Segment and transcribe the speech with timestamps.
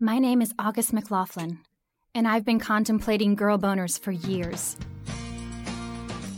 [0.00, 1.58] My name is August McLaughlin,
[2.14, 4.76] and I've been contemplating girl boners for years.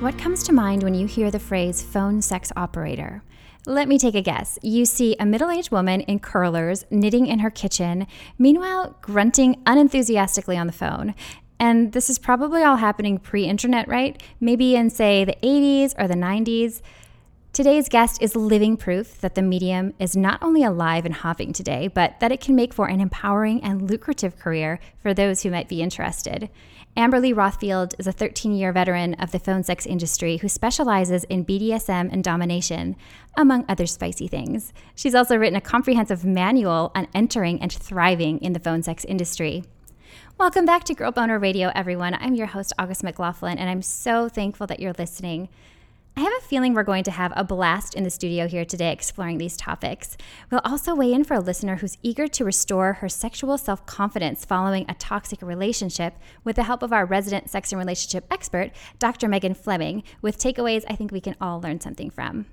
[0.00, 3.20] What comes to mind when you hear the phrase phone sex operator?
[3.66, 4.56] Let me take a guess.
[4.62, 8.06] You see a middle aged woman in curlers knitting in her kitchen,
[8.38, 11.16] meanwhile, grunting unenthusiastically on the phone.
[11.58, 14.22] And this is probably all happening pre internet, right?
[14.40, 16.80] Maybe in, say, the 80s or the 90s.
[17.52, 21.88] Today's guest is living proof that the medium is not only alive and hopping today,
[21.88, 25.68] but that it can make for an empowering and lucrative career for those who might
[25.68, 26.50] be interested.
[26.98, 31.44] Amberly Rothfield is a 13 year veteran of the phone sex industry who specializes in
[31.44, 32.96] BDSM and domination,
[33.36, 34.72] among other spicy things.
[34.96, 39.62] She's also written a comprehensive manual on entering and thriving in the phone sex industry.
[40.38, 42.14] Welcome back to Girl Boner Radio, everyone.
[42.14, 45.50] I'm your host, August McLaughlin, and I'm so thankful that you're listening.
[46.18, 48.90] I have a feeling we're going to have a blast in the studio here today
[48.90, 50.16] exploring these topics.
[50.50, 54.44] We'll also weigh in for a listener who's eager to restore her sexual self confidence
[54.44, 59.28] following a toxic relationship with the help of our resident sex and relationship expert, Dr.
[59.28, 62.46] Megan Fleming, with takeaways I think we can all learn something from.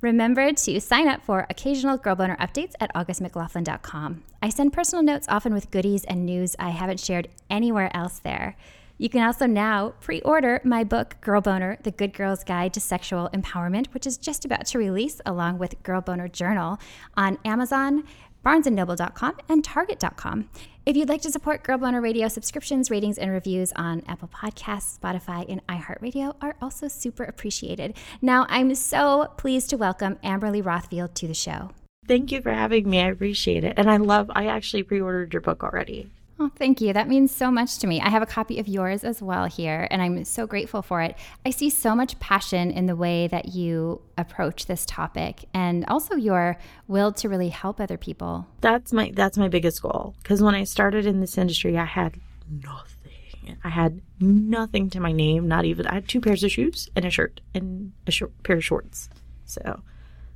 [0.00, 4.22] Remember to sign up for occasional Girl Boner updates at augustmclaughlin.com.
[4.40, 8.56] I send personal notes often with goodies and news I haven't shared anywhere else there.
[8.96, 12.80] You can also now pre order my book, Girl Boner The Good Girl's Guide to
[12.80, 16.78] Sexual Empowerment, which is just about to release along with Girl Boner Journal
[17.16, 18.04] on Amazon,
[18.44, 20.48] barnesandnoble.com, and target.com.
[20.86, 24.98] If you'd like to support Girl Boner Radio, subscriptions, ratings, and reviews on Apple Podcasts,
[24.98, 27.96] Spotify, and iHeartRadio are also super appreciated.
[28.20, 31.70] Now, I'm so pleased to welcome Amberly Rothfield to the show.
[32.06, 33.00] Thank you for having me.
[33.00, 33.74] I appreciate it.
[33.78, 36.10] And I love, I actually pre ordered your book already.
[36.38, 36.92] Oh, thank you.
[36.92, 38.00] That means so much to me.
[38.00, 41.16] I have a copy of yours as well here, and I'm so grateful for it.
[41.46, 46.16] I see so much passion in the way that you approach this topic and also
[46.16, 46.58] your
[46.88, 48.48] will to really help other people.
[48.60, 52.16] That's my that's my biggest goal because when I started in this industry, I had
[52.50, 53.56] nothing.
[53.62, 57.04] I had nothing to my name, not even I had two pairs of shoes and
[57.04, 59.08] a shirt and a short pair of shorts.
[59.44, 59.82] So,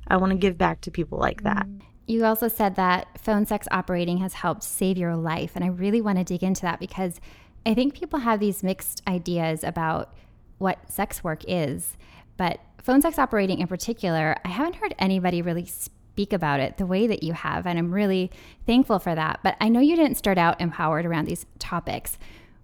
[0.07, 1.65] I want to give back to people like that.
[1.67, 1.81] Mm.
[2.09, 5.51] You also said that phone sex operating has helped save your life.
[5.53, 7.21] And I really want to dig into that because
[7.67, 10.15] I think people have these mixed ideas about
[10.57, 11.95] what sex work is.
[12.35, 16.87] But phone sex operating in particular, I haven't heard anybody really speak about it the
[16.87, 17.67] way that you have.
[17.67, 18.31] And I'm really
[18.65, 19.41] thankful for that.
[19.43, 22.17] But I know you didn't start out empowered around these topics.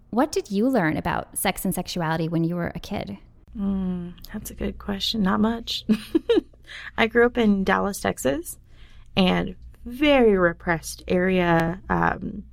[0.10, 3.20] What did you learn about sex and sexuality when you were a kid?
[3.56, 5.22] Mm, that's a good question.
[5.22, 5.86] Not much.
[6.98, 8.58] I grew up in Dallas, Texas
[9.16, 9.56] and
[9.86, 11.81] very repressed area.
[11.90, 12.44] Um,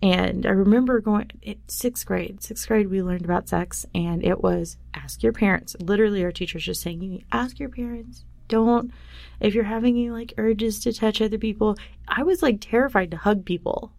[0.00, 2.42] and I remember going in sixth grade.
[2.42, 5.74] Sixth grade, we learned about sex, and it was ask your parents.
[5.80, 8.24] Literally, our teachers just saying, "You ask your parents.
[8.46, 8.92] Don't
[9.40, 11.76] if you're having any like urges to touch other people."
[12.06, 13.92] I was like terrified to hug people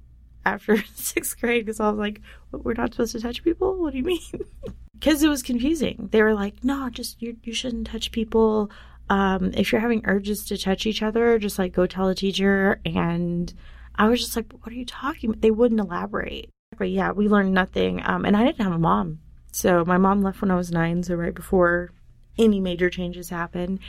[0.45, 2.21] after sixth grade because I was like,
[2.51, 3.75] "We're not supposed to touch people.
[3.77, 4.21] What do you mean?"
[4.93, 6.09] Because it was confusing.
[6.11, 7.37] They were like, "No, just you.
[7.43, 8.69] You shouldn't touch people
[9.09, 12.79] um, if you're having urges to touch each other, just like go tell a teacher.
[12.85, 13.51] And
[13.95, 15.41] I was just like, what are you talking about?
[15.41, 16.49] They wouldn't elaborate.
[16.77, 18.01] But yeah, we learned nothing.
[18.05, 19.19] Um, and I didn't have a mom.
[19.51, 21.91] So my mom left when I was nine, so right before
[22.37, 23.79] any major changes happened.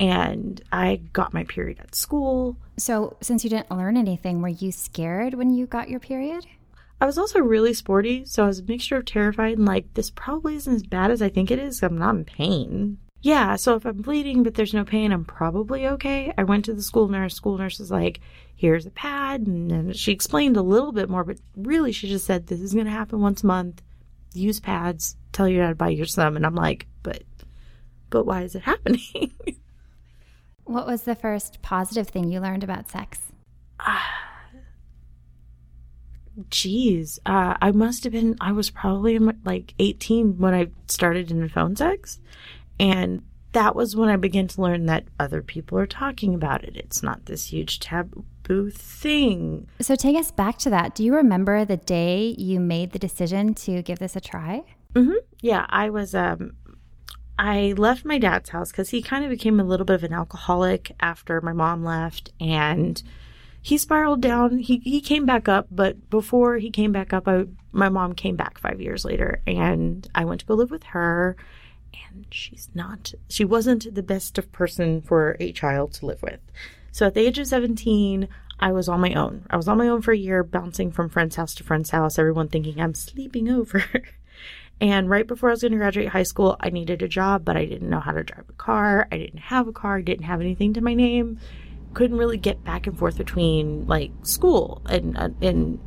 [0.00, 2.56] And I got my period at school.
[2.78, 6.46] So, since you didn't learn anything, were you scared when you got your period?
[7.02, 10.10] I was also really sporty, so I was a mixture of terrified and like, this
[10.10, 11.82] probably isn't as bad as I think it is.
[11.82, 15.86] I'm not in pain yeah, so if I'm bleeding but there's no pain, I'm probably
[15.86, 16.32] okay.
[16.38, 17.34] I went to the school nurse.
[17.34, 18.20] School nurse was like,
[18.56, 19.46] here's a pad.
[19.46, 22.72] And then she explained a little bit more, but really she just said, this is
[22.72, 23.82] going to happen once a month.
[24.32, 26.36] Use pads, tell your dad to buy your some.
[26.36, 27.22] And I'm like, but,
[28.08, 29.32] but why is it happening?
[30.64, 33.18] what was the first positive thing you learned about sex?
[36.48, 41.46] Jeez, uh, I must have been, I was probably like 18 when I started in
[41.50, 42.18] phone sex.
[42.80, 43.22] And
[43.52, 46.76] that was when I began to learn that other people are talking about it.
[46.76, 49.68] It's not this huge taboo thing.
[49.80, 50.94] So take us back to that.
[50.94, 54.62] Do you remember the day you made the decision to give this a try?
[54.94, 55.18] Mm-hmm.
[55.40, 56.14] Yeah, I was.
[56.14, 56.54] Um,
[57.38, 60.12] I left my dad's house because he kind of became a little bit of an
[60.12, 63.02] alcoholic after my mom left, and
[63.62, 64.58] he spiraled down.
[64.58, 68.36] He he came back up, but before he came back up, I my mom came
[68.36, 71.36] back five years later, and I went to go live with her.
[72.10, 73.12] And she's not.
[73.28, 76.40] She wasn't the best of person for a child to live with.
[76.92, 78.28] So at the age of seventeen,
[78.58, 79.46] I was on my own.
[79.50, 82.18] I was on my own for a year, bouncing from friend's house to friend's house.
[82.18, 83.84] Everyone thinking I'm sleeping over.
[84.80, 87.56] And right before I was going to graduate high school, I needed a job, but
[87.56, 89.06] I didn't know how to drive a car.
[89.12, 90.00] I didn't have a car.
[90.00, 91.38] Didn't have anything to my name.
[91.92, 95.78] Couldn't really get back and forth between like school and uh, and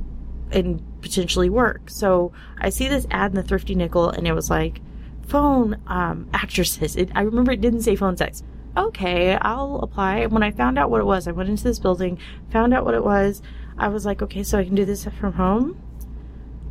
[0.51, 1.89] and potentially work.
[1.89, 4.79] So I see this ad in the Thrifty Nickel, and it was like
[5.27, 6.95] phone um, actresses.
[6.95, 8.43] It, I remember it didn't say phone sex.
[8.75, 10.25] Okay, I'll apply.
[10.25, 12.17] When I found out what it was, I went into this building,
[12.51, 13.41] found out what it was.
[13.77, 15.79] I was like, okay, so I can do this from home.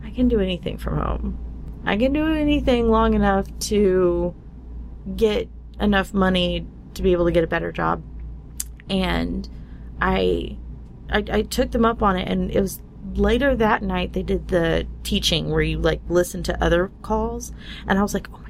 [0.05, 1.39] I can do anything from home.
[1.85, 4.35] I can do anything long enough to
[5.17, 5.49] get
[5.81, 8.03] enough money to be able to get a better job.
[8.91, 9.49] And
[10.01, 10.59] I,
[11.09, 12.83] I, I took them up on it, and it was
[13.15, 17.53] later that night they did the teaching where you like listen to other calls,
[17.87, 18.42] and I was like, oh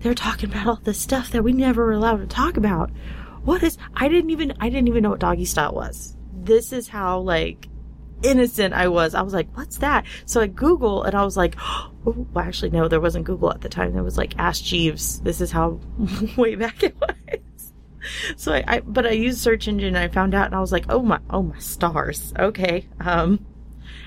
[0.00, 2.90] they're talking about all this stuff that we never were allowed to talk about.
[3.44, 3.78] What is?
[3.94, 6.16] I didn't even I didn't even know what doggy style was.
[6.32, 7.68] This is how like
[8.22, 9.14] innocent I was.
[9.14, 10.04] I was like, what's that?
[10.26, 13.60] So I Google and I was like, oh, well, actually, no, there wasn't Google at
[13.60, 13.92] the time.
[13.92, 15.20] There was like Ask Jeeves.
[15.20, 15.80] This is how
[16.36, 17.14] way back it was.
[18.36, 20.72] So I, I, but I used search engine and I found out and I was
[20.72, 22.32] like, oh my, oh my stars.
[22.38, 22.86] Okay.
[23.00, 23.44] Um,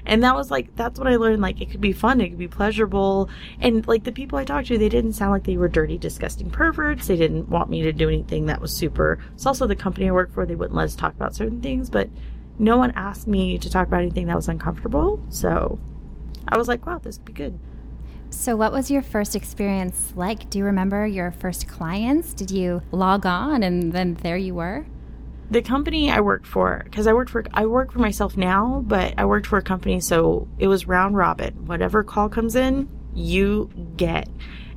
[0.05, 1.41] and that was like, that's what I learned.
[1.41, 2.21] Like, it could be fun.
[2.21, 3.29] It could be pleasurable.
[3.59, 6.49] And like the people I talked to, they didn't sound like they were dirty, disgusting
[6.49, 7.07] perverts.
[7.07, 9.19] They didn't want me to do anything that was super.
[9.33, 10.45] It's also the company I work for.
[10.45, 12.09] They wouldn't let us talk about certain things, but
[12.59, 15.23] no one asked me to talk about anything that was uncomfortable.
[15.29, 15.79] So
[16.47, 17.59] I was like, wow, this could be good.
[18.33, 20.49] So, what was your first experience like?
[20.49, 22.33] Do you remember your first clients?
[22.33, 24.85] Did you log on and then there you were?
[25.51, 29.13] The company I worked for, because I worked for I work for myself now, but
[29.17, 31.65] I worked for a company, so it was round robin.
[31.65, 34.29] Whatever call comes in, you get.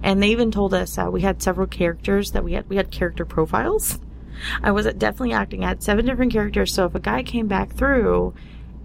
[0.03, 2.91] And they even told us uh, we had several characters that we had we had
[2.91, 4.01] character profiles.
[4.65, 6.75] I was definitely acting at seven different characters.
[6.75, 8.35] So if a guy came back through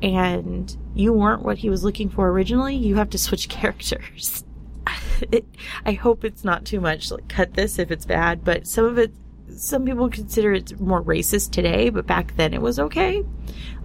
[0.02, 4.44] and you weren't what he was looking for originally, you have to switch characters.
[5.32, 5.46] it,
[5.86, 7.12] I hope it's not too much.
[7.12, 9.12] Like, cut this if it's bad, but some of it,
[9.56, 13.24] some people consider it more racist today, but back then it was okay.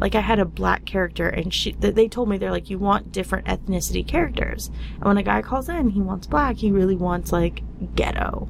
[0.00, 3.12] Like, I had a black character, and she, they told me they're like, you want
[3.12, 4.70] different ethnicity characters.
[4.96, 7.62] And when a guy calls in, he wants black, he really wants like
[7.94, 8.48] ghetto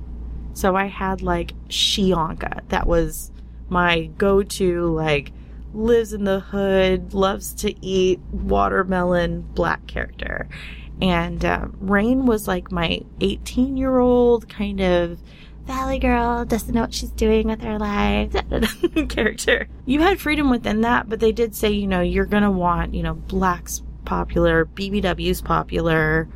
[0.55, 2.69] so I had like Shianka.
[2.69, 3.33] That was
[3.69, 5.33] my go to, like,
[5.75, 10.49] lives in the hood, loves to eat watermelon black character.
[11.03, 15.21] And uh, Rain was like my 18 year old kind of
[15.67, 18.35] valley girl, doesn't know what she's doing with her life
[19.09, 19.69] character.
[19.87, 22.95] You had freedom within that, but they did say, you know, you're going to want,
[22.95, 26.29] you know, blacks popular, BBW's popular,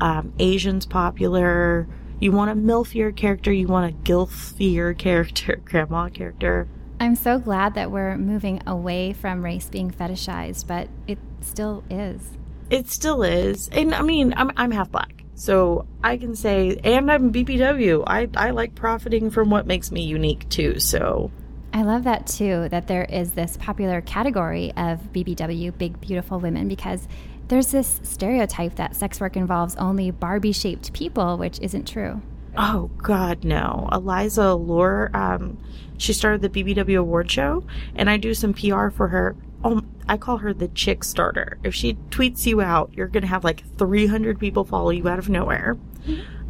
[0.00, 1.88] um, Asians popular
[2.18, 6.66] you want a milfier character, you want a gilfier character, grandma character.
[6.98, 12.22] I'm so glad that we're moving away from race being fetishized, but it still is.
[12.70, 13.68] It still is.
[13.68, 15.24] And I mean, I'm, I'm half black.
[15.36, 18.04] So I can say, and I'm BBW.
[18.06, 20.80] I, I like profiting from what makes me unique too.
[20.80, 21.30] So
[21.74, 26.68] I love that too, that there is this popular category of BBW, big, beautiful women,
[26.68, 27.06] because
[27.48, 32.22] there's this stereotype that sex work involves only Barbie shaped people, which isn't true.
[32.56, 33.90] Oh, God, no.
[33.92, 35.58] Eliza Allure, um,
[35.98, 37.62] she started the BBW award show,
[37.94, 39.36] and I do some PR for her.
[39.64, 41.58] Oh, I call her the chick starter.
[41.64, 45.18] If she tweets you out, you're going to have like 300 people follow you out
[45.18, 45.76] of nowhere.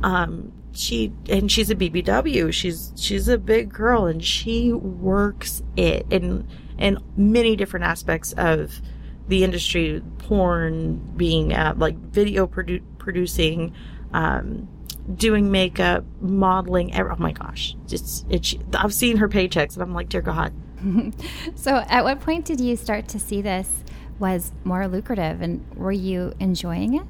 [0.03, 2.53] Um, she and she's a BBW.
[2.53, 6.47] She's she's a big girl and she works it in
[6.79, 8.81] in many different aspects of
[9.29, 13.75] the industry, porn, being uh, like video produ- producing,
[14.13, 14.69] um,
[15.15, 16.95] doing makeup, modeling.
[16.95, 18.55] Every, oh my gosh, it's it's.
[18.75, 20.53] I've seen her paychecks, and I'm like, dear God.
[21.55, 23.85] so, at what point did you start to see this
[24.19, 27.07] was more lucrative, and were you enjoying it?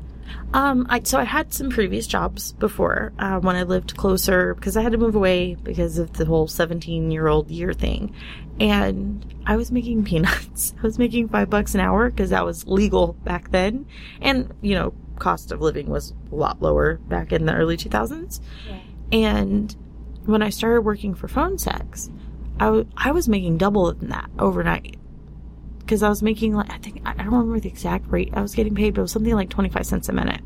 [0.52, 4.76] Um, I, so I had some previous jobs before uh, when I lived closer because
[4.76, 8.14] I had to move away because of the whole 17 year old year thing.
[8.58, 10.74] And I was making peanuts.
[10.78, 13.86] I was making five bucks an hour because that was legal back then.
[14.20, 18.40] And, you know, cost of living was a lot lower back in the early 2000s.
[18.68, 18.80] Yeah.
[19.12, 19.76] And
[20.24, 22.10] when I started working for phone sex,
[22.58, 24.96] I, w- I was making double than that overnight
[25.78, 28.54] because I was making like I think I don't remember the exact rate I was
[28.54, 30.40] getting paid, but it was something like twenty five cents a minute.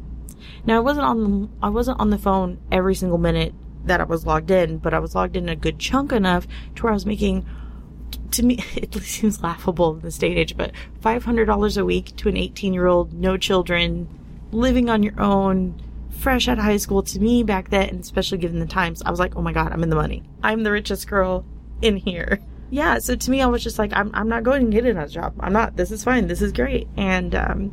[0.66, 4.04] Now I wasn't on the, I wasn't on the phone every single minute that I
[4.04, 6.94] was logged in, but I was logged in a good chunk enough to where I
[6.94, 7.46] was making
[8.32, 12.28] to me, it seems laughable in this day and age, but $500 a week to
[12.28, 14.08] an 18 year old, no children,
[14.52, 18.38] living on your own, fresh out of high school, to me back then, and especially
[18.38, 20.22] given the times, I was like, oh my God, I'm in the money.
[20.42, 21.44] I'm the richest girl
[21.82, 22.40] in here.
[22.70, 25.10] Yeah, so to me, I was just like, I'm, I'm not going to get another
[25.10, 25.34] job.
[25.40, 25.76] I'm not.
[25.76, 26.28] This is fine.
[26.28, 26.86] This is great.
[26.96, 27.72] And, um,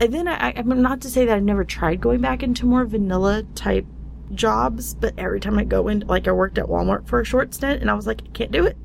[0.00, 2.86] and then I, I'm not to say that I've never tried going back into more
[2.86, 3.86] vanilla type
[4.32, 7.54] jobs, but every time I go in, like I worked at Walmart for a short
[7.54, 8.76] stint, and I was like, I can't do it.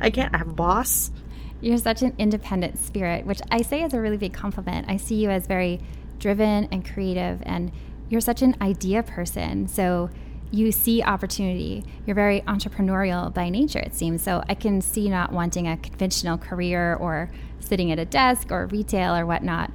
[0.00, 0.34] I can't.
[0.34, 1.12] I have a boss.
[1.60, 4.86] You're such an independent spirit, which I say is a really big compliment.
[4.88, 5.80] I see you as very
[6.18, 7.70] driven and creative, and
[8.08, 9.68] you're such an idea person.
[9.68, 10.08] So
[10.50, 11.84] you see opportunity.
[12.06, 14.22] You're very entrepreneurial by nature, it seems.
[14.22, 17.30] So I can see not wanting a conventional career or
[17.60, 19.70] sitting at a desk or retail or whatnot.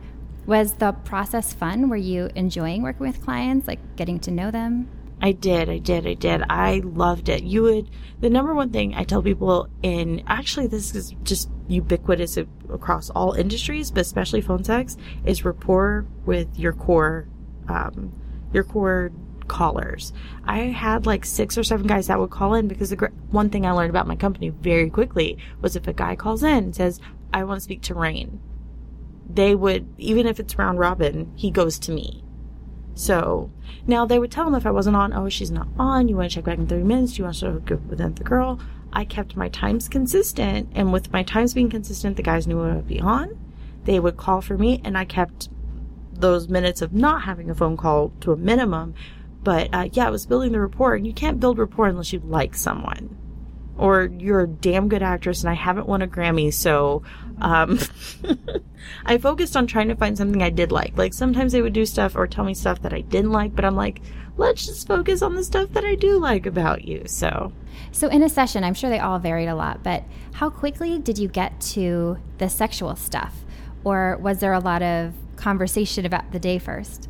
[0.46, 1.89] Was the process fun?
[1.89, 4.89] Were you enjoying working with clients, like getting to know them?
[5.22, 6.44] I did, I did, I did.
[6.50, 7.44] I loved it.
[7.44, 7.89] You would,
[8.20, 13.32] the number one thing I tell people in, actually, this is just ubiquitous across all
[13.34, 17.27] industries, but especially phone sex, is rapport with your core,
[17.70, 18.13] um,
[18.53, 19.12] your core
[19.47, 20.13] callers.
[20.45, 23.49] I had like six or seven guys that would call in because the gr- one
[23.49, 26.75] thing I learned about my company very quickly was if a guy calls in and
[26.75, 26.99] says,
[27.33, 28.39] I want to speak to Rain,
[29.29, 32.23] they would, even if it's round robin, he goes to me.
[32.95, 33.51] So
[33.85, 36.07] now they would tell him if I wasn't on, oh, she's not on.
[36.07, 37.13] You want to check back in 30 minutes?
[37.13, 38.59] Do you want to up with the girl?
[38.93, 40.69] I kept my times consistent.
[40.73, 43.37] And with my times being consistent, the guys knew I would be on.
[43.83, 45.49] They would call for me, and I kept
[46.13, 48.95] those minutes of not having a phone call to a minimum.
[49.45, 52.19] But uh, yeah, it was building the rapport, and you can't build rapport unless you
[52.25, 53.17] like someone
[53.77, 57.03] or you're a damn good actress and I haven't won a Grammy, so
[57.41, 57.79] um,
[59.05, 60.97] I focused on trying to find something I did like.
[60.97, 63.65] Like sometimes they would do stuff or tell me stuff that I didn't like, but
[63.65, 64.01] I'm like,
[64.37, 67.03] let's just focus on the stuff that I do like about you.
[67.05, 67.51] So
[67.91, 71.17] So in a session, I'm sure they all varied a lot, but how quickly did
[71.17, 73.43] you get to the sexual stuff?
[73.83, 77.09] Or was there a lot of conversation about the day first?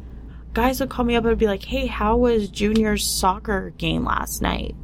[0.55, 4.41] Guys would call me up and be like, "Hey, how was Junior's soccer game last
[4.41, 4.75] night?"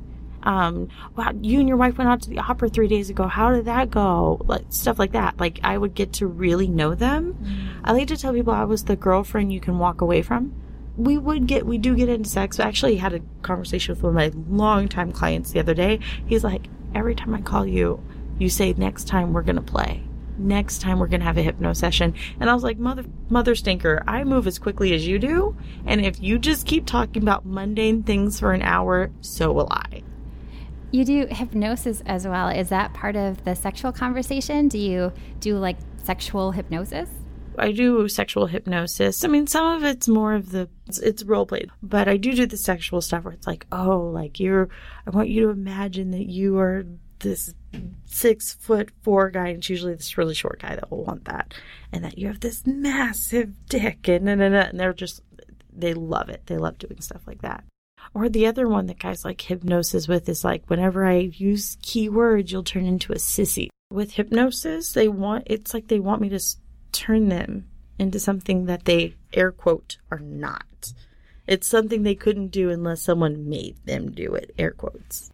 [0.44, 3.28] um, wow, you and your wife went out to the opera three days ago.
[3.28, 4.42] How did that go?
[4.46, 5.40] Like stuff like that.
[5.40, 7.34] Like I would get to really know them.
[7.34, 7.86] Mm-hmm.
[7.86, 10.54] I like to tell people I was the girlfriend you can walk away from.
[10.98, 12.60] We would get, we do get into sex.
[12.60, 16.00] I actually had a conversation with one of my longtime clients the other day.
[16.26, 18.04] He's like, every time I call you,
[18.38, 20.04] you say next time we're gonna play.
[20.38, 22.14] Next time we're gonna have a hypno session.
[22.40, 25.56] And I was like, mother, mother stinker, I move as quickly as you do.
[25.86, 30.04] And if you just keep talking about mundane things for an hour, so will I.
[30.92, 32.50] You do hypnosis as well.
[32.50, 34.68] Is that part of the sexual conversation?
[34.68, 37.10] Do you do like sexual hypnosis?
[37.58, 39.24] I do sexual hypnosis.
[39.24, 42.34] I mean, some of it's more of the it's, it's role played, but I do
[42.34, 44.70] do the sexual stuff where it's like, oh, like you're.
[45.06, 46.86] I want you to imagine that you are
[47.20, 47.54] this
[48.06, 51.54] six foot four guy, and it's usually this really short guy that will want that,
[51.92, 55.22] and that you have this massive dick, and and, and, they're just
[55.74, 56.44] they love it.
[56.46, 57.64] They love doing stuff like that.
[58.14, 62.52] Or the other one that guys like hypnosis with is like whenever I use keywords,
[62.52, 63.70] you'll turn into a sissy.
[63.92, 66.40] With hypnosis, they want it's like they want me to
[66.92, 70.94] turn them into something that they air quote are not.
[71.48, 75.31] It's something they couldn't do unless someone made them do it, air quotes.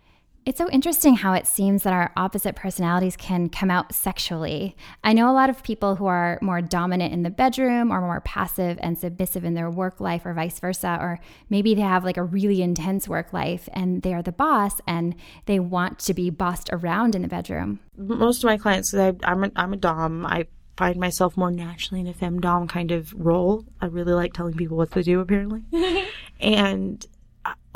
[0.48, 4.77] It's so interesting how it seems that our opposite personalities can come out sexually.
[5.04, 8.22] I know a lot of people who are more dominant in the bedroom or more
[8.22, 12.16] passive and submissive in their work life or vice versa, or maybe they have like
[12.16, 15.16] a really intense work life and they are the boss and
[15.48, 17.82] they want to be bossed around in the bedroom.
[17.98, 20.25] Most of my clients, say I, am a, I'm a dom.
[20.25, 20.46] I
[20.77, 23.66] find myself more naturally in a femdom kind of role.
[23.82, 25.66] I really like telling people what to do, apparently.
[26.39, 27.06] and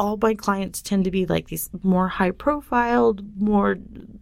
[0.01, 3.77] all my clients tend to be like these more high profiled, more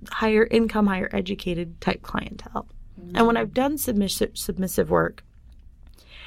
[0.10, 2.68] higher income, higher educated type clientele.
[3.00, 3.16] Mm-hmm.
[3.16, 5.24] And when I've done submissive submissive work,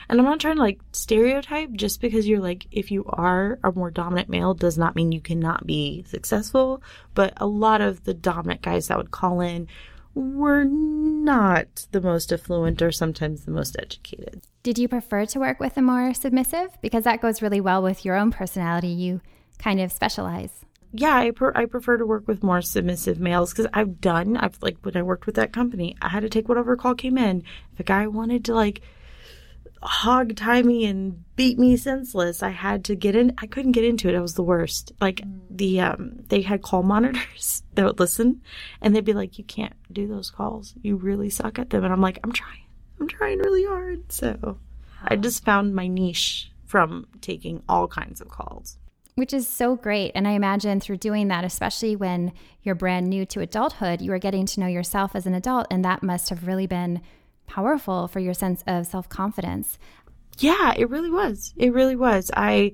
[0.08, 3.70] and I'm not trying to like stereotype just because you're like if you are a
[3.72, 6.82] more dominant male does not mean you cannot be successful,
[7.14, 9.68] but a lot of the dominant guys that would call in
[10.14, 14.40] were not the most affluent or sometimes the most educated.
[14.62, 16.70] Did you prefer to work with a more submissive?
[16.80, 18.88] Because that goes really well with your own personality.
[18.88, 19.20] You
[19.62, 20.64] kind of specialize.
[20.94, 24.60] Yeah, I, per- I prefer to work with more submissive males because I've done, I've
[24.60, 27.44] like when I worked with that company, I had to take whatever call came in.
[27.72, 28.82] If a guy wanted to like
[29.82, 33.34] hog tie me and beat me senseless, I had to get in.
[33.38, 34.14] I couldn't get into it.
[34.14, 34.92] It was the worst.
[35.00, 38.42] Like the, um, they had call monitors that would listen
[38.82, 40.74] and they'd be like, you can't do those calls.
[40.82, 41.84] You really suck at them.
[41.84, 42.66] And I'm like, I'm trying.
[43.00, 44.12] I'm trying really hard.
[44.12, 44.58] So
[45.02, 48.76] I just found my niche from taking all kinds of calls.
[49.14, 50.12] Which is so great.
[50.14, 54.18] And I imagine through doing that, especially when you're brand new to adulthood, you are
[54.18, 55.66] getting to know yourself as an adult.
[55.70, 57.02] And that must have really been
[57.46, 59.78] powerful for your sense of self confidence.
[60.38, 61.52] Yeah, it really was.
[61.56, 62.30] It really was.
[62.36, 62.72] I.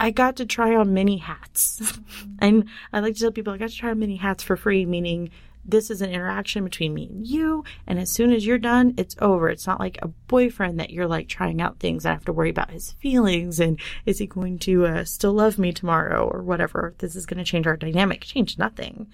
[0.00, 2.00] I got to try on many hats.
[2.40, 4.84] and I like to tell people I got to try on many hats for free,
[4.84, 5.30] meaning
[5.64, 7.64] this is an interaction between me and you.
[7.86, 9.48] And as soon as you're done, it's over.
[9.48, 12.04] It's not like a boyfriend that you're like trying out things.
[12.04, 15.58] I have to worry about his feelings and is he going to uh, still love
[15.58, 16.94] me tomorrow or whatever.
[16.98, 18.22] This is going to change our dynamic.
[18.22, 19.06] Change nothing.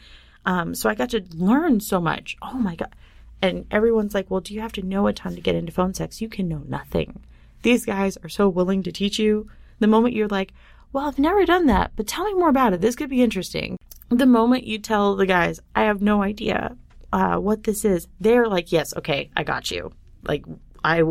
[0.47, 2.37] Um, so I got to learn so much.
[2.41, 2.95] Oh my God.
[3.43, 5.95] And everyone's like, well, do you have to know a ton to get into phone
[5.95, 6.21] sex?
[6.21, 7.21] You can know nothing.
[7.63, 9.49] These guys are so willing to teach you.
[9.81, 10.53] The moment you're like,
[10.93, 12.81] well, I've never done that, but tell me more about it.
[12.81, 13.77] This could be interesting
[14.09, 16.77] the moment you tell the guys, I have no idea
[17.13, 19.93] uh, what this is, they're like, yes, okay, I got you.
[20.25, 20.45] Like,
[20.85, 21.03] I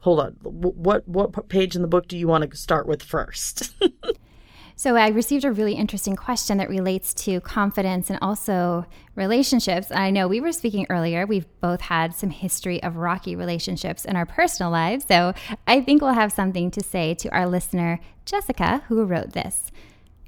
[0.00, 0.32] hold on.
[0.42, 3.74] What what page in the book do you want to start with first?
[4.76, 9.90] so I received a really interesting question that relates to confidence and also relationships.
[9.90, 11.26] I know we were speaking earlier.
[11.26, 15.34] We've both had some history of rocky relationships in our personal lives, so
[15.66, 19.70] I think we'll have something to say to our listener Jessica, who wrote this.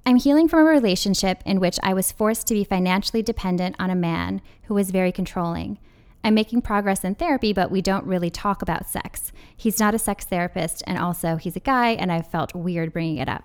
[0.05, 3.89] I'm healing from a relationship in which I was forced to be financially dependent on
[3.89, 5.79] a man who was very controlling.
[6.25, 9.31] I'm making progress in therapy, but we don't really talk about sex.
[9.57, 13.19] He's not a sex therapist, and also he's a guy, and I've felt weird bringing
[13.19, 13.45] it up.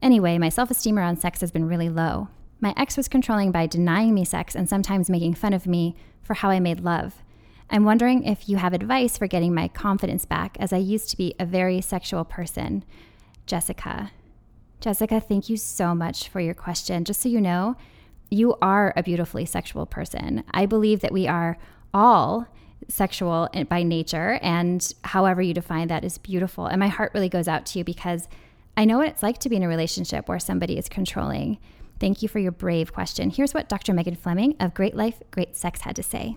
[0.00, 2.28] Anyway, my self esteem around sex has been really low.
[2.60, 6.34] My ex was controlling by denying me sex and sometimes making fun of me for
[6.34, 7.22] how I made love.
[7.68, 11.16] I'm wondering if you have advice for getting my confidence back, as I used to
[11.16, 12.84] be a very sexual person.
[13.44, 14.12] Jessica.
[14.80, 17.04] Jessica, thank you so much for your question.
[17.04, 17.76] Just so you know,
[18.30, 20.44] you are a beautifully sexual person.
[20.52, 21.58] I believe that we are
[21.94, 22.46] all
[22.88, 26.66] sexual by nature, and however you define that is beautiful.
[26.66, 28.28] And my heart really goes out to you because
[28.76, 31.58] I know what it's like to be in a relationship where somebody is controlling.
[31.98, 33.30] Thank you for your brave question.
[33.30, 33.94] Here's what Dr.
[33.94, 36.36] Megan Fleming of Great Life, Great Sex had to say.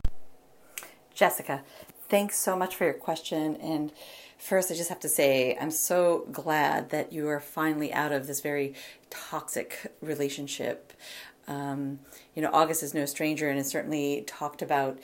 [1.13, 1.63] Jessica,
[2.07, 3.57] thanks so much for your question.
[3.57, 3.91] And
[4.39, 8.25] First, I just have to say, I'm so glad that you are finally out of
[8.25, 8.73] this very
[9.09, 10.93] toxic relationship.
[11.45, 11.99] Um,
[12.35, 14.97] you know, August is no stranger and has certainly talked about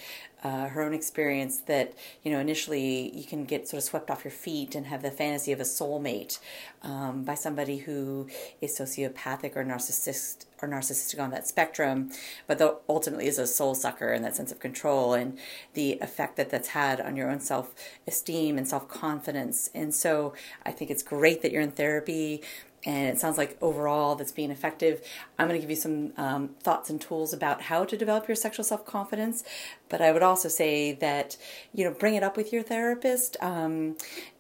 [0.45, 4.23] uh, her own experience that, you know, initially you can get sort of swept off
[4.23, 6.38] your feet and have the fantasy of a soulmate
[6.84, 8.27] um, by somebody who
[8.62, 12.12] is sociopathic or narcissist or narcissistic on that spectrum,
[12.45, 15.36] but though ultimately is a soul sucker in that sense of control and
[15.73, 17.73] the effect that that's had on your own self
[18.05, 19.71] esteem and self confidence.
[19.73, 22.43] And so I think it's great that you're in therapy
[22.86, 25.02] and it sounds like overall that's being effective.
[25.39, 28.36] I'm going to give you some um, thoughts and tools about how to develop your
[28.36, 29.43] sexual self confidence,
[29.89, 31.38] but I would also say that
[31.74, 33.98] you know bring it up with your therapist um,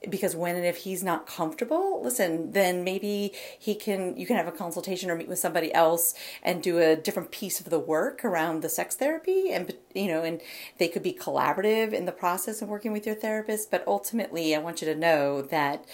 [0.09, 4.47] because when and if he's not comfortable, listen, then maybe he can you can have
[4.47, 8.23] a consultation or meet with somebody else and do a different piece of the work
[8.23, 10.41] around the sex therapy, and you know, and
[10.77, 13.71] they could be collaborative in the process of working with your therapist.
[13.71, 15.85] But ultimately, I want you to know that.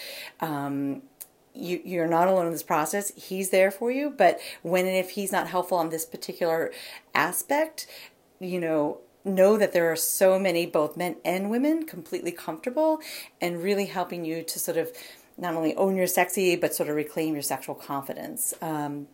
[0.41, 1.03] Um,
[1.53, 3.11] you you're not alone in this process.
[3.15, 6.71] He's there for you, but when and if he's not helpful on this particular
[7.13, 7.87] aspect,
[8.39, 12.99] you know, know that there are so many both men and women completely comfortable
[13.39, 14.91] and really helping you to sort of
[15.37, 18.53] not only own your sexy but sort of reclaim your sexual confidence.
[18.61, 19.07] Um,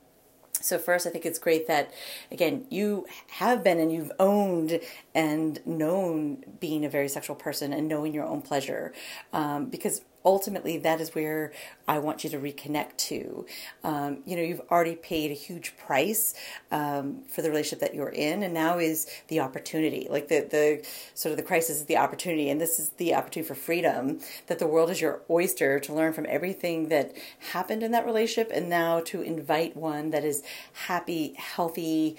[0.59, 1.91] so first, I think it's great that
[2.31, 4.79] again you have been and you've owned
[5.13, 8.93] and known being a very sexual person and knowing your own pleasure,
[9.33, 11.53] um, because ultimately that is where
[11.87, 13.45] I want you to reconnect to.
[13.85, 16.35] Um, you know, you've already paid a huge price
[16.69, 20.05] um, for the relationship that you're in, and now is the opportunity.
[20.09, 23.47] Like the the sort of the crisis is the opportunity, and this is the opportunity
[23.47, 24.19] for freedom.
[24.47, 27.15] That the world is your oyster to learn from everything that
[27.53, 32.17] happened in that relationship, and now to invite one that is happy, healthy,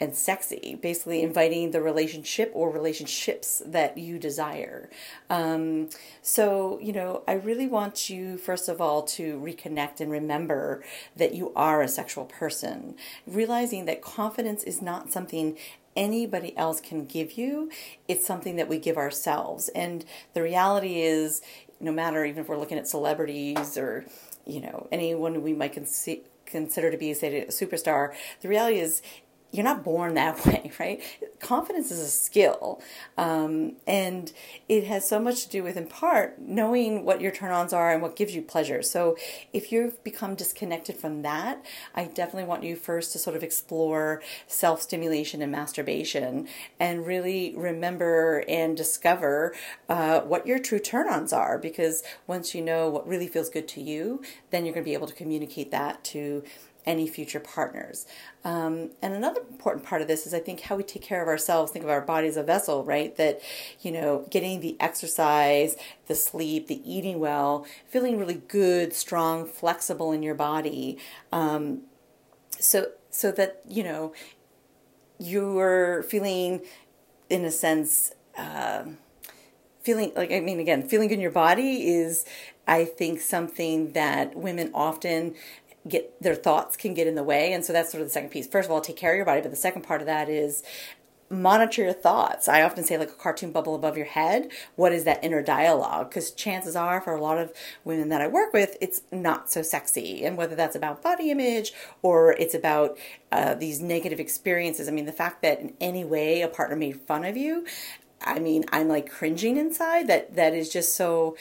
[0.00, 4.88] and sexy, basically inviting the relationship or relationships that you desire.
[5.28, 5.90] Um,
[6.22, 10.82] so, you know, I really want you, first of all, to reconnect and remember
[11.16, 12.94] that you are a sexual person,
[13.26, 15.58] realizing that confidence is not something
[15.96, 17.70] anybody else can give you,
[18.08, 19.68] it's something that we give ourselves.
[19.70, 21.42] And the reality is,
[21.80, 24.04] no matter even if we're looking at celebrities or
[24.46, 25.72] you know anyone we might
[26.46, 29.02] consider to be say a superstar the reality is
[29.52, 31.02] you're not born that way, right?
[31.40, 32.80] Confidence is a skill.
[33.16, 34.32] Um, and
[34.68, 37.92] it has so much to do with, in part, knowing what your turn ons are
[37.92, 38.82] and what gives you pleasure.
[38.82, 39.16] So
[39.52, 44.22] if you've become disconnected from that, I definitely want you first to sort of explore
[44.46, 49.54] self stimulation and masturbation and really remember and discover
[49.88, 51.58] uh, what your true turn ons are.
[51.58, 54.94] Because once you know what really feels good to you, then you're going to be
[54.94, 56.44] able to communicate that to
[56.90, 58.06] any future partners.
[58.44, 61.28] Um, and another important part of this is I think how we take care of
[61.28, 63.16] ourselves, think of our body as a vessel, right?
[63.16, 63.40] That,
[63.80, 65.76] you know, getting the exercise,
[66.08, 70.98] the sleep, the eating well, feeling really good, strong, flexible in your body.
[71.30, 71.82] Um,
[72.58, 72.78] so,
[73.10, 74.12] so that, you know,
[75.18, 76.62] you're feeling,
[77.28, 78.84] in a sense, uh,
[79.80, 82.24] feeling like, I mean, again, feeling good in your body is,
[82.66, 85.34] I think, something that women often
[85.88, 87.52] get their thoughts can get in the way.
[87.52, 88.46] And so that's sort of the second piece.
[88.46, 89.40] First of all take care of your body.
[89.40, 90.62] But the second part of that is
[91.30, 92.48] monitor your thoughts.
[92.48, 96.10] I often say like a cartoon bubble above your head what is that inner dialogue?
[96.10, 97.52] Because chances are for a lot of
[97.84, 100.24] women that i work with it's not so sexy.
[100.24, 102.98] And whether that's about body image or it's about
[103.30, 104.88] uh, these negative experiences.
[104.88, 107.64] I mean the fact that in any way a partner made fun of you
[108.22, 110.08] i mean i'm like cringing inside.
[110.08, 111.36] That that is just so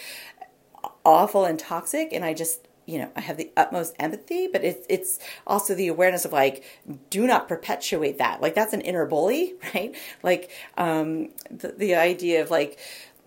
[1.04, 2.14] awful and toxic.
[2.14, 5.88] And i just you know, I have the utmost empathy, but it's it's also the
[5.88, 6.64] awareness of like,
[7.12, 8.42] do not perpetuate that.
[8.42, 9.96] Like that's an inner bully, right?
[10.24, 12.80] Like um, the the idea of like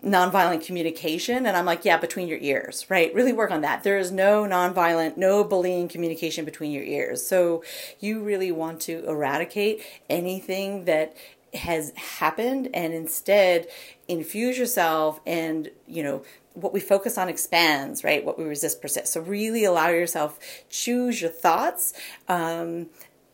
[0.05, 3.15] nonviolent communication, and I'm like, yeah, between your ears, right?
[3.15, 3.83] Really work on that.
[3.83, 7.25] There is no nonviolent, no bullying communication between your ears.
[7.25, 7.63] So
[8.01, 11.15] you really want to eradicate anything that
[11.53, 13.67] has happened and instead
[14.07, 16.23] infuse yourself and you know
[16.53, 18.23] what we focus on expands, right?
[18.23, 19.13] What we resist persists.
[19.13, 20.39] So really allow yourself
[20.69, 21.93] choose your thoughts,
[22.27, 22.87] um,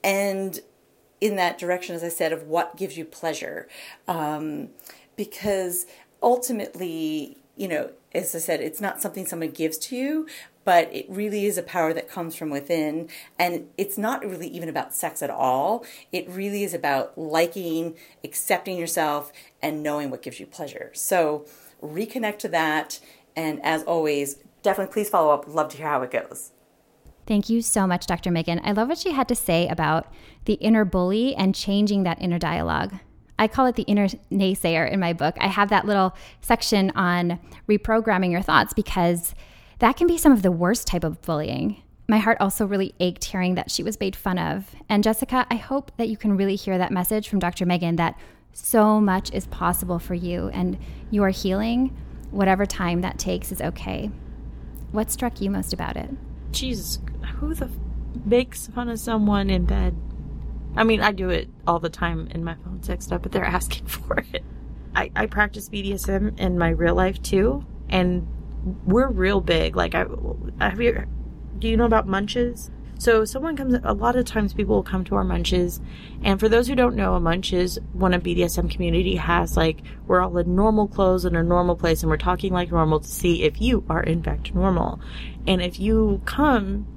[0.03, 0.59] and
[1.21, 3.67] in that direction, as I said, of what gives you pleasure,
[4.07, 4.69] um,
[5.17, 5.85] because
[6.23, 10.27] ultimately, you know, as I said, it's not something someone gives to you,
[10.63, 13.09] but it really is a power that comes from within.
[13.37, 15.85] And it's not really even about sex at all.
[16.11, 20.91] It really is about liking, accepting yourself, and knowing what gives you pleasure.
[20.93, 21.45] So
[21.81, 22.99] reconnect to that.
[23.35, 25.47] And as always, definitely please follow up.
[25.47, 26.51] Love to hear how it goes.
[27.25, 28.31] Thank you so much, Dr.
[28.31, 28.59] Megan.
[28.63, 30.11] I love what she had to say about
[30.45, 32.95] the inner bully and changing that inner dialogue.
[33.37, 35.35] I call it the inner naysayer in my book.
[35.39, 37.39] I have that little section on
[37.69, 39.33] reprogramming your thoughts because
[39.77, 41.81] that can be some of the worst type of bullying.
[42.09, 44.75] My heart also really ached hearing that she was made fun of.
[44.89, 47.65] And Jessica, I hope that you can really hear that message from Dr.
[47.65, 48.19] Megan that
[48.53, 50.77] so much is possible for you and
[51.11, 51.95] you are healing.
[52.31, 54.11] Whatever time that takes is okay.
[54.91, 56.09] What struck you most about it?
[56.51, 56.99] Jesus,
[57.35, 57.71] who the f-
[58.25, 59.95] makes fun of someone in bed?
[60.75, 63.43] I mean, I do it all the time in my phone sex stuff, but they're
[63.45, 64.43] asking for it.
[64.95, 68.27] I, I practice BDSM in my real life too, and
[68.85, 69.75] we're real big.
[69.75, 70.05] Like, I
[70.59, 71.05] have you.
[71.59, 72.71] Do you know about munches?
[72.99, 75.79] So someone comes, a lot of times people will come to our munches.
[76.21, 79.81] And for those who don't know, a munch is when a BDSM community has like,
[80.05, 83.07] we're all in normal clothes in a normal place and we're talking like normal to
[83.07, 84.99] see if you are in fact normal.
[85.47, 86.87] And if you come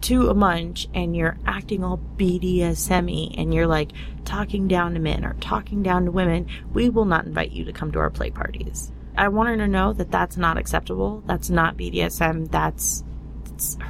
[0.00, 3.92] to a munch and you're acting all BDSM and you're like
[4.24, 7.72] talking down to men or talking down to women, we will not invite you to
[7.74, 8.92] come to our play parties.
[9.14, 11.22] I want her to know that that's not acceptable.
[11.26, 12.50] That's not BDSM.
[12.50, 13.04] That's,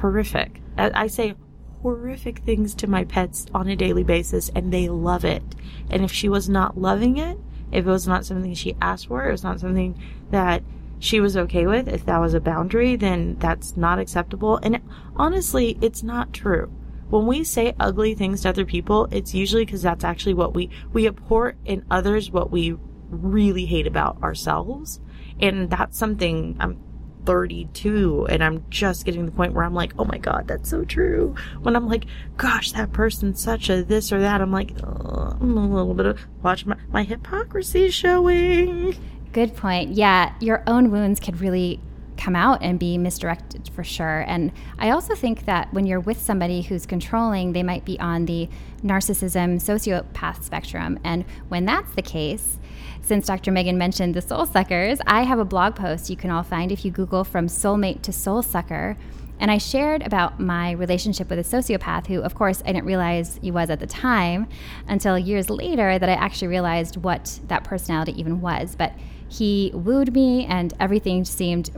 [0.01, 0.61] horrific.
[0.77, 1.35] I, I say
[1.81, 5.43] horrific things to my pets on a daily basis and they love it.
[5.89, 7.37] And if she was not loving it,
[7.71, 10.63] if it was not something she asked for, it was not something that
[10.99, 14.59] she was okay with, if that was a boundary, then that's not acceptable.
[14.61, 14.81] And
[15.15, 16.71] honestly, it's not true.
[17.09, 20.69] When we say ugly things to other people, it's usually because that's actually what we,
[20.93, 22.77] we abhor in others what we
[23.09, 25.01] really hate about ourselves.
[25.39, 26.77] And that's something I'm
[27.25, 30.83] 32 and I'm just getting the point where I'm like, oh my god, that's so
[30.83, 31.35] true.
[31.61, 32.05] When I'm like,
[32.37, 36.19] gosh, that person's such a this or that, I'm like, I'm a little bit of
[36.43, 38.95] watch my, my hypocrisy showing.
[39.31, 39.91] Good point.
[39.91, 41.79] Yeah, your own wounds could really
[42.21, 44.23] come out and be misdirected for sure.
[44.27, 48.25] And I also think that when you're with somebody who's controlling, they might be on
[48.25, 48.47] the
[48.83, 50.99] narcissism sociopath spectrum.
[51.03, 52.59] And when that's the case,
[53.01, 53.51] since Dr.
[53.51, 56.85] Megan mentioned the soul suckers, I have a blog post you can all find if
[56.85, 58.97] you Google from soulmate to soul sucker.
[59.39, 63.39] And I shared about my relationship with a sociopath who, of course, I didn't realize
[63.41, 64.47] he was at the time
[64.87, 68.75] until years later that I actually realized what that personality even was.
[68.75, 68.93] But
[69.27, 71.71] he wooed me, and everything seemed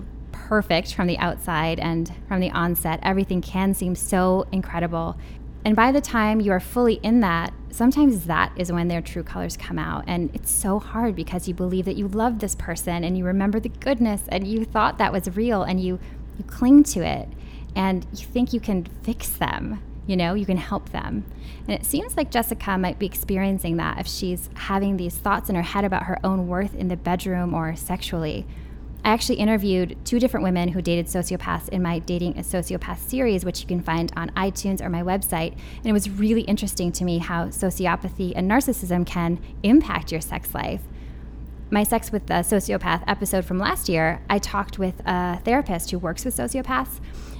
[0.53, 2.99] perfect from the outside and from the onset.
[3.01, 5.17] Everything can seem so incredible.
[5.65, 9.23] And by the time you are fully in that sometimes that is when their true
[9.23, 10.03] colors come out.
[10.05, 13.59] And it's so hard because you believe that you love this person and you remember
[13.59, 15.97] the goodness and you thought that was real and you,
[16.37, 17.27] you cling to it
[17.75, 19.81] and you think you can fix them.
[20.05, 21.25] You know, you can help them.
[21.67, 25.55] And it seems like Jessica might be experiencing that if she's having these thoughts in
[25.55, 28.45] her head about her own worth in the bedroom or sexually.
[29.05, 33.43] I actually interviewed two different women who dated sociopaths in my Dating a Sociopath series,
[33.43, 35.51] which you can find on iTunes or my website.
[35.77, 40.53] And it was really interesting to me how sociopathy and narcissism can impact your sex
[40.55, 40.81] life.
[41.73, 45.97] My Sex with a Sociopath episode from last year, I talked with a therapist who
[45.97, 46.99] works with sociopaths.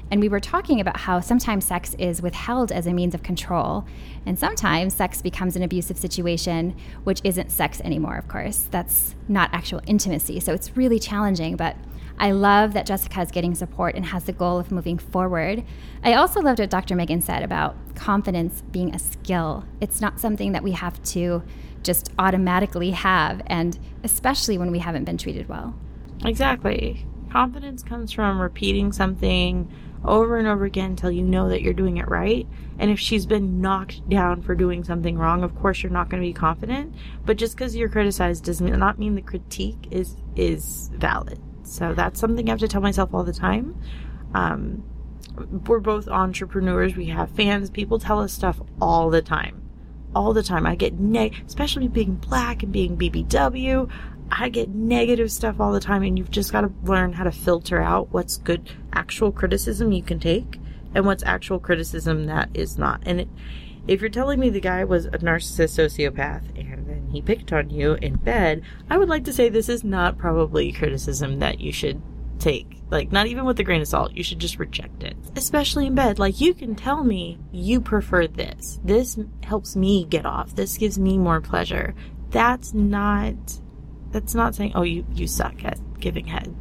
[0.10, 3.86] And we were talking about how sometimes sex is withheld as a means of control.
[4.26, 8.68] And sometimes sex becomes an abusive situation, which isn't sex anymore, of course.
[8.72, 10.40] That's not actual intimacy.
[10.40, 11.56] So it's really challenging.
[11.56, 11.78] But
[12.18, 15.64] I love that Jessica is getting support and has the goal of moving forward.
[16.04, 16.96] I also loved what Dr.
[16.96, 19.64] Megan said about confidence being a skill.
[19.80, 21.44] It's not something that we have to
[21.84, 25.76] just automatically have, and especially when we haven't been treated well.
[26.26, 27.06] Exactly.
[27.32, 29.72] Confidence comes from repeating something
[30.06, 32.48] over and over again until you know that you're doing it right.
[32.78, 36.22] And if she's been knocked down for doing something wrong, of course you're not going
[36.22, 36.94] to be confident.
[37.26, 41.40] But just because you're criticized does not mean the critique is is valid.
[41.64, 43.80] So that's something I have to tell myself all the time.
[44.34, 44.84] Um,
[45.68, 46.96] we're both entrepreneurs.
[46.96, 47.70] We have fans.
[47.70, 49.63] People tell us stuff all the time.
[50.16, 50.66] All the time.
[50.66, 53.90] I get neg, especially being black and being BBW.
[54.32, 57.32] I get negative stuff all the time, and you've just got to learn how to
[57.32, 60.60] filter out what's good actual criticism you can take
[60.96, 63.02] and what's actual criticism that is not.
[63.06, 63.28] And it,
[63.88, 67.70] if you're telling me the guy was a narcissist sociopath and then he picked on
[67.70, 71.72] you in bed, I would like to say this is not probably criticism that you
[71.72, 72.02] should
[72.44, 72.82] take.
[72.90, 74.14] Like, not even with a grain of salt.
[74.14, 75.16] You should just reject it.
[75.36, 76.20] Especially in bed.
[76.20, 78.80] Like, you can tell me you prefer this.
[78.84, 80.56] This helps me get off.
[80.56, 81.96] This gives me more pleasure.
[82.30, 83.36] That's not
[84.12, 86.56] that's not saying, oh, you, you suck at giving head.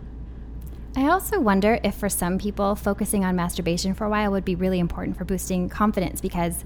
[0.97, 4.55] I also wonder if for some people, focusing on masturbation for a while would be
[4.55, 6.65] really important for boosting confidence because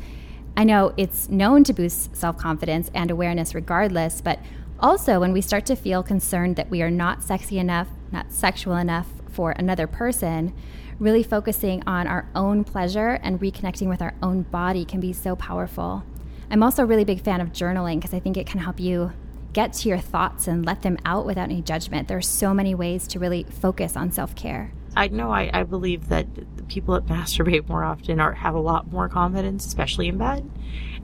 [0.56, 4.38] I know it's known to boost self confidence and awareness regardless, but
[4.78, 8.76] also when we start to feel concerned that we are not sexy enough, not sexual
[8.76, 10.54] enough for another person,
[10.98, 15.36] really focusing on our own pleasure and reconnecting with our own body can be so
[15.36, 16.04] powerful.
[16.50, 19.12] I'm also a really big fan of journaling because I think it can help you
[19.52, 22.08] get to your thoughts and let them out without any judgment.
[22.08, 24.72] There are so many ways to really focus on self care.
[24.94, 26.26] I know I, I believe that
[26.68, 30.48] people that masturbate more often are have a lot more confidence, especially in bed.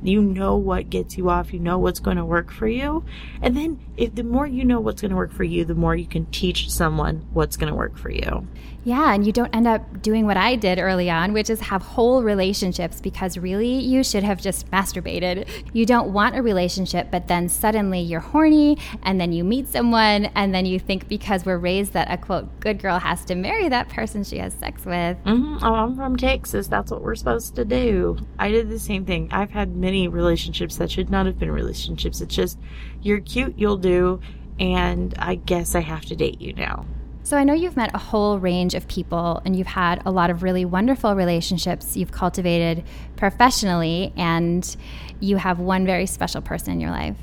[0.02, 3.04] You know what gets you off, you know what's going to work for you.
[3.40, 5.94] And then if the more you know what's going to work for you, the more
[5.94, 8.46] you can teach someone what's going to work for you.
[8.84, 11.82] Yeah, and you don't end up doing what I did early on, which is have
[11.82, 15.48] whole relationships because really you should have just masturbated.
[15.72, 20.26] You don't want a relationship, but then suddenly you're horny and then you meet someone
[20.34, 23.68] and then you think because we're raised that a quote good girl has to marry
[23.68, 25.16] that person she has sex with.
[25.24, 25.58] Mm-hmm.
[25.62, 26.66] Oh, I'm from Texas.
[26.66, 28.18] That's what we're supposed to do.
[28.38, 29.28] I did the same thing.
[29.30, 32.20] I've had many relationships that should not have been relationships.
[32.20, 32.58] It's just
[33.00, 34.20] you're cute, you'll do,
[34.58, 36.84] and I guess I have to date you now.
[37.24, 40.28] So I know you've met a whole range of people and you've had a lot
[40.30, 42.84] of really wonderful relationships you've cultivated
[43.16, 44.76] professionally and
[45.20, 47.16] you have one very special person in your life.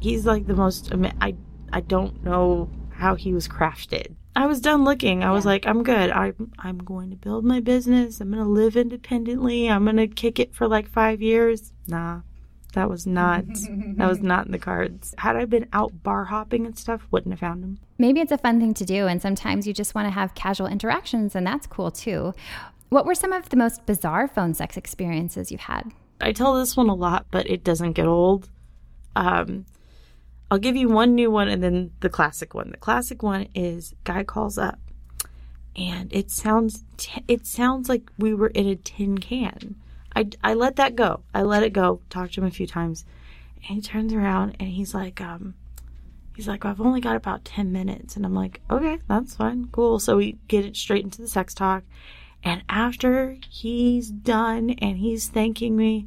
[0.00, 1.34] He's like the most I
[1.72, 4.14] I don't know how he was crafted.
[4.34, 5.22] I was done looking.
[5.22, 5.32] I yeah.
[5.32, 6.10] was like, I'm good.
[6.10, 8.20] I'm I'm going to build my business.
[8.20, 9.70] I'm going to live independently.
[9.70, 11.72] I'm going to kick it for like 5 years.
[11.88, 12.20] Nah.
[12.76, 13.46] That was not
[13.96, 15.14] that was not in the cards.
[15.16, 17.78] Had I been out bar hopping and stuff, wouldn't have found him.
[17.96, 20.66] Maybe it's a fun thing to do and sometimes you just want to have casual
[20.66, 22.34] interactions and that's cool too.
[22.90, 25.90] What were some of the most bizarre phone sex experiences you've had?
[26.20, 28.50] I tell this one a lot, but it doesn't get old.
[29.16, 29.64] Um,
[30.50, 32.72] I'll give you one new one and then the classic one.
[32.72, 34.78] The classic one is guy calls up
[35.74, 39.76] and it sounds t- it sounds like we were in a tin can.
[40.16, 41.20] I, I let that go.
[41.34, 42.00] I let it go.
[42.08, 43.04] Talked to him a few times.
[43.56, 45.54] And he turns around and he's like, um,
[46.34, 48.16] he's like, well, I've only got about 10 minutes.
[48.16, 49.68] And I'm like, okay, that's fine.
[49.72, 49.98] Cool.
[49.98, 51.84] So we get it straight into the sex talk.
[52.42, 56.06] And after he's done and he's thanking me,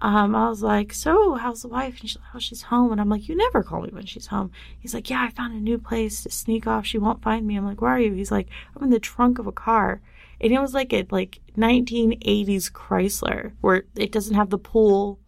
[0.00, 2.00] um, I was like, so how's the wife?
[2.00, 2.90] And she's like, oh, she's home.
[2.90, 4.50] And I'm like, you never call me when she's home.
[4.80, 6.86] He's like, yeah, I found a new place to sneak off.
[6.86, 7.56] She won't find me.
[7.56, 8.14] I'm like, where are you?
[8.14, 10.00] He's like, I'm in the trunk of a car
[10.40, 15.18] and it was like a like 1980s Chrysler where it doesn't have the pull,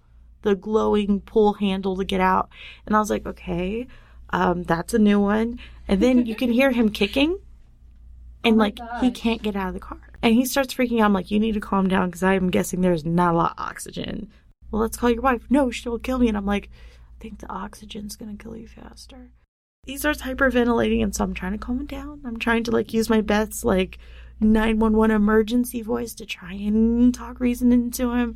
[0.42, 2.48] the glowing pull handle to get out.
[2.86, 3.86] And I was like, okay,
[4.30, 5.58] um, that's a new one.
[5.88, 7.38] And then you can hear him kicking,
[8.44, 9.02] and oh like gosh.
[9.02, 9.98] he can't get out of the car.
[10.22, 11.06] And he starts freaking out.
[11.06, 13.52] I'm like, you need to calm down because I am guessing there's not a lot
[13.52, 14.30] of oxygen.
[14.70, 15.42] Well, let's call your wife.
[15.50, 16.28] No, she'll kill me.
[16.28, 16.68] And I'm like,
[17.18, 19.30] I think the oxygen's going to kill you faster.
[19.84, 21.02] He starts hyperventilating.
[21.02, 22.22] And so I'm trying to calm him down.
[22.24, 23.98] I'm trying to like use my best, like,
[24.40, 28.34] 911 emergency voice to try and talk reason into him.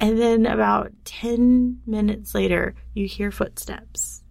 [0.00, 4.22] And then about 10 minutes later, you hear footsteps.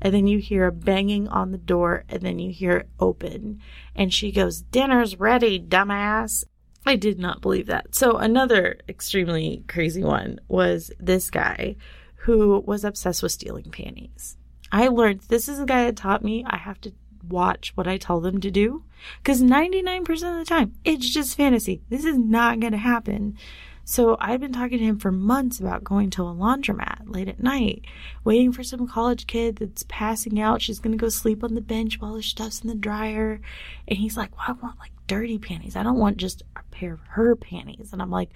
[0.00, 3.60] And then you hear a banging on the door, and then you hear it open.
[3.96, 6.44] And she goes, Dinner's ready, dumbass.
[6.86, 7.96] I did not believe that.
[7.96, 11.76] So, another extremely crazy one was this guy
[12.14, 14.36] who was obsessed with stealing panties.
[14.70, 16.92] I learned this is a guy that taught me I have to
[17.28, 18.84] watch what I tell them to do
[19.22, 21.82] because 99% of the time it's just fantasy.
[21.88, 23.36] This is not going to happen.
[23.84, 27.42] So I've been talking to him for months about going to a laundromat late at
[27.42, 27.86] night,
[28.22, 30.60] waiting for some college kid that's passing out.
[30.60, 33.40] She's going to go sleep on the bench while her stuff's in the dryer.
[33.88, 35.74] And he's like, well, I want like dirty panties.
[35.74, 37.94] I don't want just a pair of her panties.
[37.94, 38.28] And I'm like,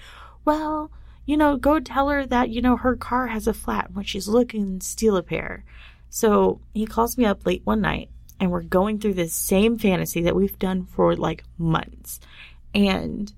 [0.46, 0.90] well,
[1.26, 3.92] you know, go tell her that, you know, her car has a flat.
[3.92, 5.64] When she's looking, steal a pair.
[6.08, 8.08] So he calls me up late one night
[8.42, 12.18] and we're going through this same fantasy that we've done for like months.
[12.74, 13.32] And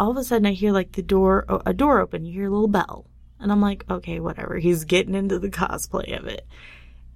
[0.00, 2.24] all of a sudden I hear like the door, a door open.
[2.24, 3.06] You hear a little bell.
[3.38, 4.58] And I'm like, okay, whatever.
[4.58, 6.44] He's getting into the cosplay of it.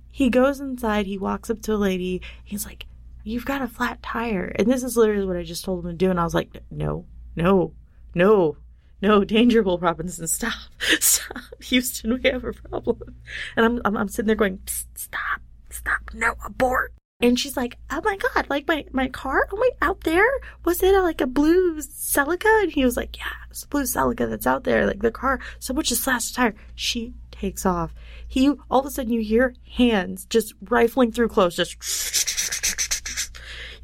[0.09, 1.07] He goes inside.
[1.07, 2.23] He walks up to a lady.
[2.45, 2.87] He's like,
[3.25, 4.53] you've got a flat tire.
[4.55, 6.11] And this is literally what I just told him to do.
[6.11, 7.73] And I was like, no, no,
[8.15, 8.57] no,
[9.01, 10.55] no, danger, Will Robinson, stop,
[11.01, 13.17] stop, Houston, we have a problem.
[13.57, 14.61] And I'm, I'm, I'm sitting there going,
[14.95, 16.93] stop, stop, no, abort.
[17.23, 20.29] And she's like, "Oh my god, like my my car, oh my, out there
[20.65, 23.85] was it a, like a blue Celica?" And he was like, "Yeah, it's a blue
[23.85, 25.39] Celica that's out there, like the car.
[25.61, 27.95] Someone just slashed a tire." She takes off.
[28.27, 31.77] He all of a sudden you hear hands just rifling through clothes, just.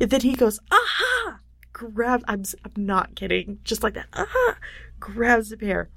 [0.01, 1.39] And then he goes, "Aha!"
[1.73, 2.25] Grabs.
[2.27, 3.61] I'm I'm not kidding.
[3.63, 4.07] Just like that.
[4.15, 4.57] Aha!
[4.99, 5.91] Grabs the pair,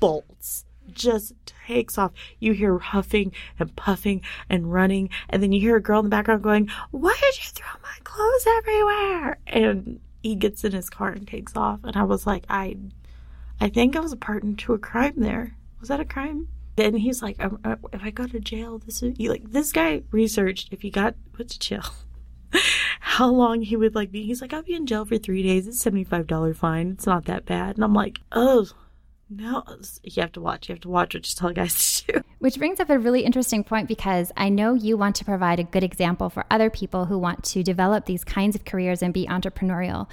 [0.00, 2.12] bolts just takes off.
[2.38, 6.10] You hear huffing and puffing and running, and then you hear a girl in the
[6.10, 9.38] background going, Why did you throw my clothes everywhere?
[9.46, 11.80] And he gets in his car and takes off.
[11.84, 12.76] And I was like, I
[13.60, 15.56] I think I was a partner to a crime there.
[15.80, 16.48] Was that a crime?
[16.76, 20.72] Then he's like, uh, if I go to jail, this is like this guy researched
[20.72, 21.84] if he got put to jail,
[23.00, 24.24] how long he would like be.
[24.24, 25.66] He's like, I'll be in jail for three days.
[25.66, 26.90] It's seventy five dollar fine.
[26.90, 27.76] It's not that bad.
[27.76, 28.66] And I'm like, oh,
[29.28, 29.64] no,
[30.02, 30.68] you have to watch.
[30.68, 32.20] You have to watch what you tell guys to do.
[32.38, 35.64] Which brings up a really interesting point because I know you want to provide a
[35.64, 39.26] good example for other people who want to develop these kinds of careers and be
[39.26, 40.08] entrepreneurial.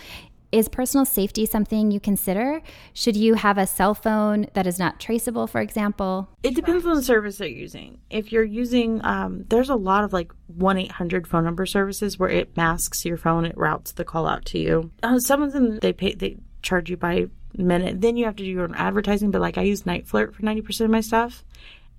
[0.52, 2.62] Is personal safety something you consider?
[2.94, 6.30] Should you have a cell phone that is not traceable, for example?
[6.44, 8.00] It depends on the service they're using.
[8.12, 12.30] If you're using, um, there's a lot of like 1 800 phone number services where
[12.30, 14.92] it masks your phone, it routes the call out to you.
[15.02, 18.02] Uh, some of them, they pay, they charge you by minute.
[18.02, 19.32] Then you have to do your own advertising.
[19.32, 21.44] But like I use NiteFlirt for 90% of my stuff.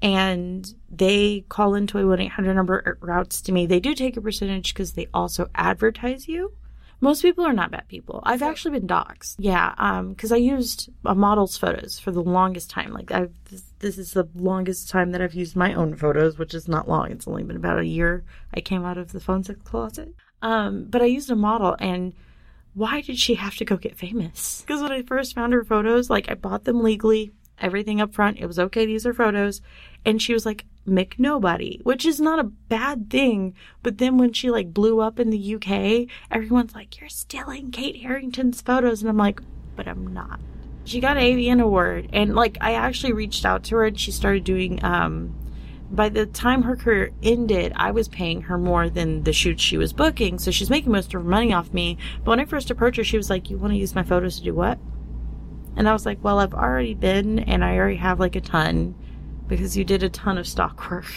[0.03, 3.67] And they call into a 1 800 number routes to me.
[3.67, 6.53] They do take a percentage because they also advertise you.
[7.01, 8.21] Most people are not bad people.
[8.25, 9.37] I've actually been doxxed.
[9.38, 9.71] Yeah,
[10.09, 12.93] because um, I used a model's photos for the longest time.
[12.93, 16.55] Like I've this, this is the longest time that I've used my own photos, which
[16.55, 17.11] is not long.
[17.11, 18.25] It's only been about a year.
[18.55, 20.14] I came out of the phone sex closet.
[20.40, 22.14] Um, but I used a model and
[22.75, 24.63] why did she have to go get famous?
[24.63, 28.39] Because when I first found her photos, like I bought them legally, everything up front,
[28.39, 29.61] it was okay use her photos.
[30.05, 33.55] And she was like, Mick Nobody, which is not a bad thing.
[33.83, 38.03] But then when she like blew up in the UK, everyone's like, You're stealing Kate
[38.03, 39.01] Harrington's photos.
[39.01, 39.41] And I'm like,
[39.77, 40.41] But I'm not.
[40.85, 42.11] She got an AVN award.
[42.13, 45.35] And like, I actually reached out to her and she started doing, um,
[45.97, 49.77] by the time her career ended, I was paying her more than the shoots she
[49.77, 51.99] was booking, so she's making most of her money off me.
[52.25, 54.39] But when I first approached her, she was like, You want to use my photos
[54.39, 54.79] to do what?
[55.77, 58.95] And I was like, Well, I've already been, and I already have like a ton
[59.47, 61.07] because you did a ton of stock work.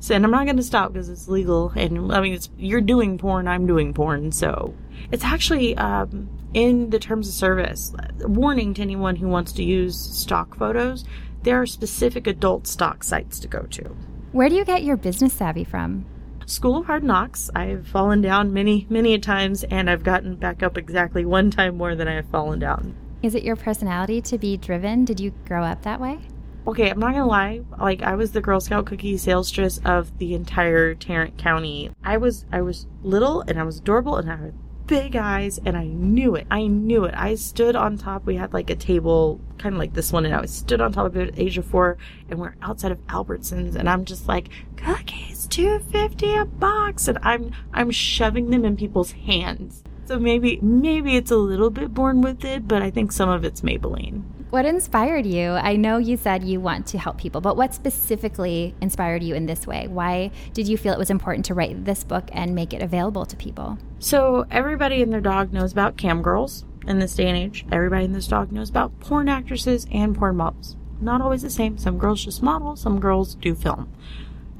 [0.00, 1.72] So, and I'm not going to stop because it's legal.
[1.74, 4.30] And I mean, it's, you're doing porn, I'm doing porn.
[4.30, 4.72] So
[5.10, 9.98] it's actually, um, in the terms of service, warning to anyone who wants to use
[9.98, 11.04] stock photos
[11.42, 13.96] there are specific adult stock sites to go to.
[14.32, 16.04] Where do you get your business savvy from?
[16.44, 17.50] School of Hard Knocks.
[17.54, 21.94] I've fallen down many, many times, and I've gotten back up exactly one time more
[21.94, 22.94] than I have fallen down.
[23.22, 25.06] Is it your personality to be driven?
[25.06, 26.18] Did you grow up that way?
[26.66, 27.62] Okay, I'm not gonna lie.
[27.80, 31.90] Like I was the Girl Scout cookie salestress of the entire Tarrant County.
[32.04, 34.52] I was I was little and I was adorable and I
[34.88, 36.46] big eyes and I knew it.
[36.50, 37.14] I knew it.
[37.16, 38.26] I stood on top.
[38.26, 40.92] We had like a table, kind of like this one, and I was stood on
[40.92, 41.98] top of it age four,
[42.28, 47.18] and we're outside of Albertsons, and I'm just like, cookies, two fifty a box, and
[47.22, 49.84] I'm I'm shoving them in people's hands.
[50.06, 53.44] So maybe maybe it's a little bit born with it, but I think some of
[53.44, 54.22] it's Maybelline.
[54.50, 55.50] What inspired you?
[55.50, 59.44] I know you said you want to help people, but what specifically inspired you in
[59.44, 59.88] this way?
[59.88, 63.26] Why did you feel it was important to write this book and make it available
[63.26, 63.76] to people?
[63.98, 67.66] So everybody and their dog knows about cam girls in this day and age.
[67.70, 70.76] Everybody and this dog knows about porn actresses and porn models.
[70.98, 71.76] Not always the same.
[71.76, 73.92] Some girls just model, some girls do film.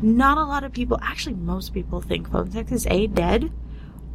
[0.03, 3.51] Not a lot of people, actually most people think phone sex is A, dead,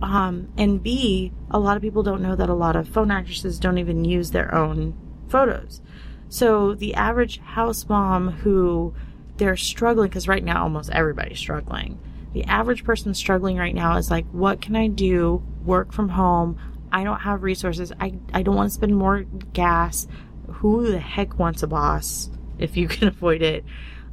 [0.04, 3.58] um, and B, a lot of people don't know that a lot of phone actresses
[3.58, 4.96] don't even use their own
[5.34, 5.82] photos.
[6.30, 8.94] So the average house mom who
[9.38, 12.00] they're struggling, because right now almost everybody's struggling.
[12.34, 15.44] The average person struggling right now is like, what can I do?
[15.66, 16.60] Work from home.
[16.92, 17.92] I don't have resources.
[18.00, 19.24] I, I don't want to spend more
[19.54, 20.08] gas.
[20.48, 22.30] Who the heck wants a boss
[22.60, 23.66] if you can avoid it?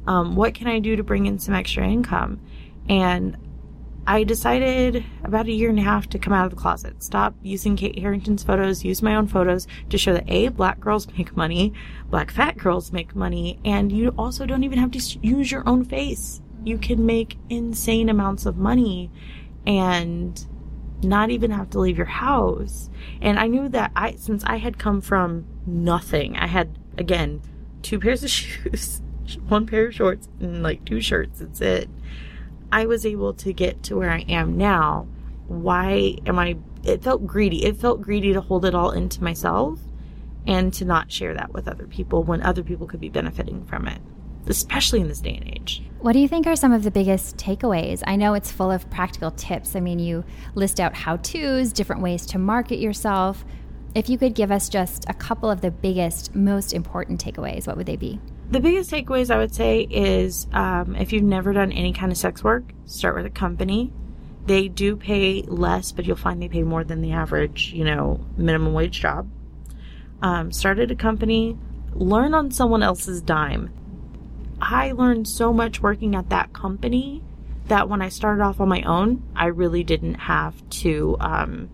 [0.07, 2.41] Um, what can I do to bring in some extra income?
[2.89, 3.37] And
[4.11, 7.33] I decided about a year and a half to come out of the closet, stop
[7.41, 11.37] using Kate Harrington's photos, use my own photos to show that A, black girls make
[11.37, 11.71] money,
[12.09, 15.85] black fat girls make money, and you also don't even have to use your own
[15.85, 16.41] face.
[16.65, 19.09] You can make insane amounts of money
[19.65, 20.45] and
[21.01, 22.89] not even have to leave your house.
[23.21, 27.41] And I knew that I, since I had come from nothing, I had, again,
[27.81, 29.01] two pairs of shoes,
[29.47, 31.39] one pair of shorts, and like two shirts.
[31.39, 31.89] That's it
[32.71, 35.07] I was able to get to where I am now,
[35.47, 36.57] why am I?
[36.83, 37.65] It felt greedy.
[37.65, 39.79] It felt greedy to hold it all into myself
[40.47, 43.87] and to not share that with other people when other people could be benefiting from
[43.87, 44.01] it,
[44.47, 45.83] especially in this day and age.
[45.99, 48.01] What do you think are some of the biggest takeaways?
[48.07, 49.75] I know it's full of practical tips.
[49.75, 50.23] I mean, you
[50.55, 53.45] list out how to's, different ways to market yourself.
[53.93, 57.77] If you could give us just a couple of the biggest, most important takeaways, what
[57.77, 58.19] would they be?
[58.51, 62.17] The biggest takeaways I would say is um, if you've never done any kind of
[62.17, 63.93] sex work, start with a company.
[64.45, 68.19] They do pay less, but you'll find they pay more than the average, you know,
[68.35, 69.29] minimum wage job.
[70.21, 71.57] Um, started a company,
[71.93, 73.71] learn on someone else's dime.
[74.61, 77.23] I learned so much working at that company
[77.67, 81.69] that when I started off on my own, I really didn't have to um,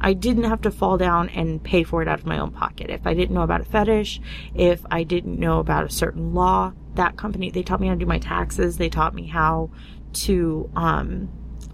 [0.00, 2.90] I didn't have to fall down and pay for it out of my own pocket.
[2.90, 4.20] If I didn't know about a fetish,
[4.54, 8.00] if I didn't know about a certain law, that company, they taught me how to
[8.00, 8.78] do my taxes.
[8.78, 9.70] They taught me how
[10.12, 11.28] to, um,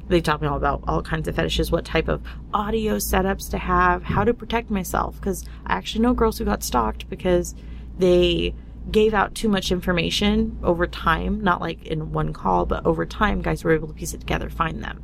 [0.08, 2.22] they taught me all about all kinds of fetishes, what type of
[2.52, 5.16] audio setups to have, how to protect myself.
[5.16, 7.54] Because I actually know girls who got stalked because
[7.98, 8.54] they
[8.90, 13.42] gave out too much information over time, not like in one call, but over time,
[13.42, 15.02] guys were able to piece it together, find them.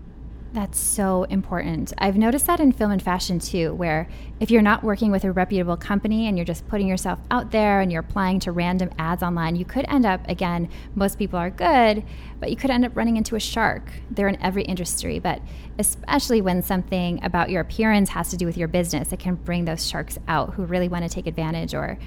[0.52, 1.94] That's so important.
[1.96, 4.06] I've noticed that in film and fashion too, where
[4.38, 7.80] if you're not working with a reputable company and you're just putting yourself out there
[7.80, 11.48] and you're applying to random ads online, you could end up, again, most people are
[11.48, 12.04] good,
[12.38, 13.90] but you could end up running into a shark.
[14.10, 15.40] They're in every industry, but
[15.78, 19.64] especially when something about your appearance has to do with your business, it can bring
[19.64, 21.98] those sharks out who really want to take advantage, or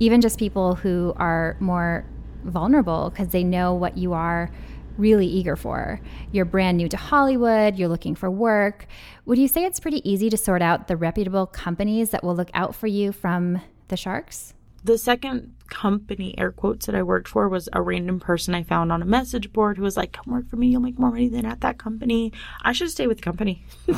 [0.00, 2.04] even just people who are more
[2.42, 4.50] vulnerable because they know what you are
[4.98, 6.00] really eager for.
[6.30, 8.86] You're brand new to Hollywood, you're looking for work.
[9.26, 12.50] Would you say it's pretty easy to sort out the reputable companies that will look
[12.54, 14.54] out for you from the sharks?
[14.84, 18.90] The second company, air quotes, that I worked for was a random person I found
[18.90, 21.28] on a message board who was like, Come work for me, you'll make more money
[21.28, 22.32] than at that company.
[22.62, 23.64] I should stay with the company.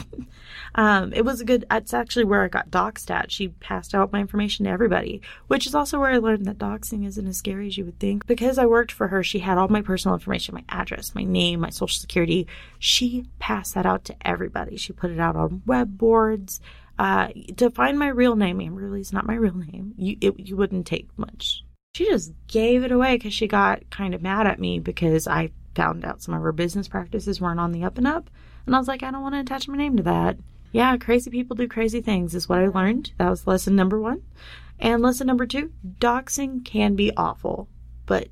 [0.75, 3.31] um, it was a good, it's actually where I got doxxed at.
[3.31, 7.07] She passed out my information to everybody, which is also where I learned that doxing
[7.07, 8.27] isn't as scary as you would think.
[8.27, 11.61] Because I worked for her, she had all my personal information, my address, my name,
[11.61, 12.49] my social security.
[12.79, 14.77] She passed that out to everybody.
[14.77, 16.61] She put it out on web boards.
[16.99, 19.95] Uh, to find my real name, Amber is not my real name.
[19.97, 21.65] You, it, you wouldn't take much.
[21.95, 25.51] She just gave it away because she got kind of mad at me because I
[25.77, 28.31] found out some of her business practices weren't on the up and up.
[28.67, 30.37] And I was like, I don't want to attach my name to that.
[30.75, 33.13] Yeah, crazy people do crazy things, is what I learned.
[33.19, 34.23] That was lesson number one.
[34.79, 37.69] And lesson number two doxing can be awful,
[38.07, 38.29] but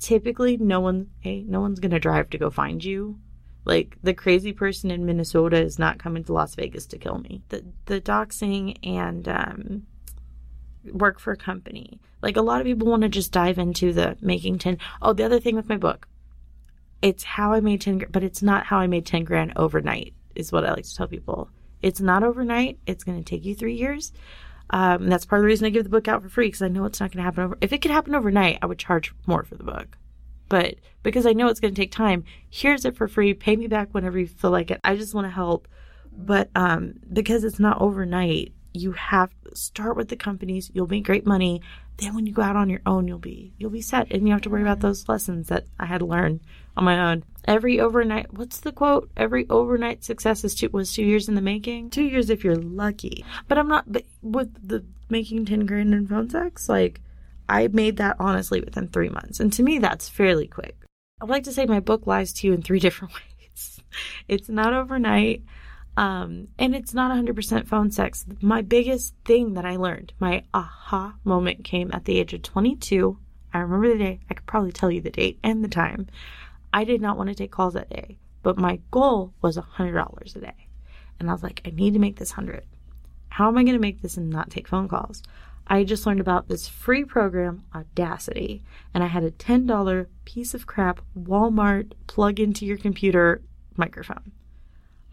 [0.00, 3.20] typically no one, hey, no one's going to drive to go find you
[3.64, 7.42] like the crazy person in Minnesota is not coming to Las Vegas to kill me.
[7.48, 9.86] The the doxing and um,
[10.92, 12.00] work for a company.
[12.22, 14.78] Like a lot of people want to just dive into the making ten.
[15.00, 16.08] Oh, the other thing with my book,
[17.00, 20.14] it's how I made ten, but it's not how I made ten grand overnight.
[20.34, 21.48] Is what I like to tell people.
[21.84, 22.78] It's not overnight.
[22.86, 24.12] It's going to take you three years.
[24.70, 26.68] Um, that's part of the reason I give the book out for free because I
[26.68, 27.58] know it's not going to happen over.
[27.60, 29.98] If it could happen overnight, I would charge more for the book
[30.48, 33.34] but because I know it's going to take time, here's it for free.
[33.34, 34.80] Pay me back whenever you feel like it.
[34.84, 35.68] I just want to help.
[36.16, 41.26] But um, because it's not overnight, you have start with the companies, you'll make great
[41.26, 41.60] money.
[41.96, 44.32] Then when you go out on your own, you'll be you'll be set and you
[44.32, 46.40] have to worry about those lessons that I had to learn
[46.76, 47.24] on my own.
[47.46, 49.10] Every overnight what's the quote?
[49.16, 51.90] Every overnight success is two was two years in the making.
[51.90, 53.24] Two years if you're lucky.
[53.48, 57.00] But I'm not but with the making ten grand in phone sex, like
[57.48, 59.40] I made that honestly within three months.
[59.40, 60.76] And to me that's fairly quick.
[61.20, 63.80] I'd like to say my book lies to you in three different ways.
[64.28, 65.42] It's not overnight.
[65.96, 68.26] Um, and it's not 100% phone sex.
[68.40, 73.16] My biggest thing that I learned, my aha moment came at the age of 22.
[73.52, 74.20] I remember the day.
[74.28, 76.08] I could probably tell you the date and the time.
[76.74, 80.40] I did not want to take calls that day, but my goal was $100 a
[80.40, 80.66] day.
[81.20, 82.66] And I was like, I need to make this 100.
[83.28, 85.22] How am I going to make this and not take phone calls?
[85.68, 90.66] I just learned about this free program, Audacity, and I had a $10 piece of
[90.66, 93.40] crap Walmart plug into your computer
[93.76, 94.32] microphone.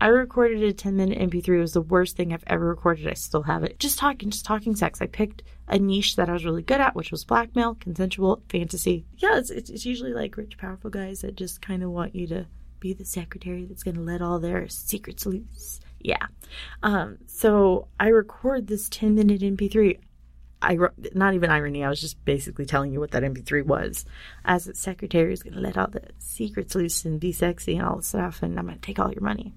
[0.01, 1.47] I recorded a 10 minute MP3.
[1.47, 3.07] It was the worst thing I've ever recorded.
[3.07, 3.77] I still have it.
[3.77, 4.99] Just talking, just talking sex.
[4.99, 9.05] I picked a niche that I was really good at, which was blackmail, consensual, fantasy.
[9.17, 12.25] Yeah, it's, it's, it's usually like rich, powerful guys that just kind of want you
[12.27, 12.47] to
[12.79, 15.79] be the secretary that's going to let all their secrets loose.
[15.99, 16.25] Yeah.
[16.81, 19.99] Um, so I record this 10 minute MP3.
[20.63, 20.77] I
[21.13, 21.83] not even irony.
[21.83, 24.05] I was just basically telling you what that MP3 was.
[24.45, 27.87] As the secretary is going to let all the secrets loose and be sexy and
[27.87, 29.53] all the stuff, and I'm going to take all your money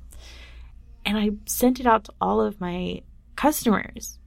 [1.05, 3.03] and I sent it out to all of my
[3.37, 4.19] customers.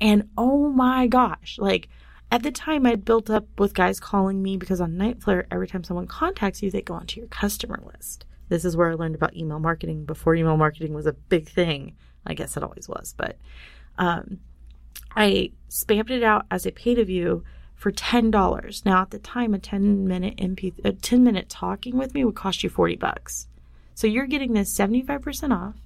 [0.00, 1.88] And oh my gosh, like
[2.30, 5.84] at the time I'd built up with guys calling me because on NiteFlirt, every time
[5.84, 8.26] someone contacts you, they go onto your customer list.
[8.48, 11.96] This is where I learned about email marketing before email marketing was a big thing.
[12.26, 13.38] I guess it always was, but
[13.98, 14.38] um,
[15.14, 17.44] I spammed it out as a pay to view
[17.74, 18.84] for ten dollars.
[18.84, 22.34] Now at the time, a ten minute MP, a ten minute talking with me would
[22.34, 23.48] cost you forty bucks.
[23.94, 25.76] So you're getting this seventy five percent off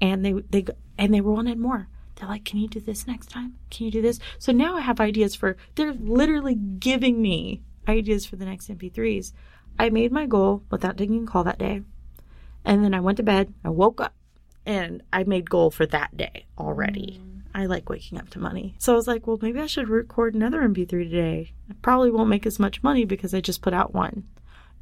[0.00, 0.64] and they they
[0.98, 1.88] and they wanted more.
[2.16, 3.58] They're like, "Can you do this next time?
[3.70, 5.56] Can you do this?" So now I have ideas for.
[5.74, 9.32] They're literally giving me ideas for the next MP3s.
[9.78, 11.82] I made my goal without taking a call that day,
[12.64, 13.52] and then I went to bed.
[13.64, 14.14] I woke up,
[14.64, 17.20] and I made goal for that day already.
[17.22, 17.36] Mm.
[17.54, 18.74] I like waking up to money.
[18.78, 21.52] So I was like, well, maybe I should record another MP3 today.
[21.70, 24.24] I probably won't make as much money because I just put out one.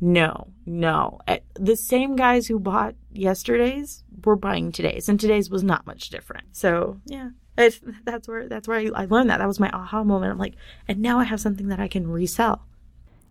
[0.00, 1.20] No, no.
[1.26, 6.10] Eh, the same guys who bought yesterday's were buying today's, and today's was not much
[6.10, 6.46] different.
[6.52, 7.80] So yeah, that's
[8.26, 9.38] where that's where I, I learned that.
[9.38, 10.32] That was my aha moment.
[10.32, 10.56] I'm like,
[10.88, 12.62] and now I have something that I can resell.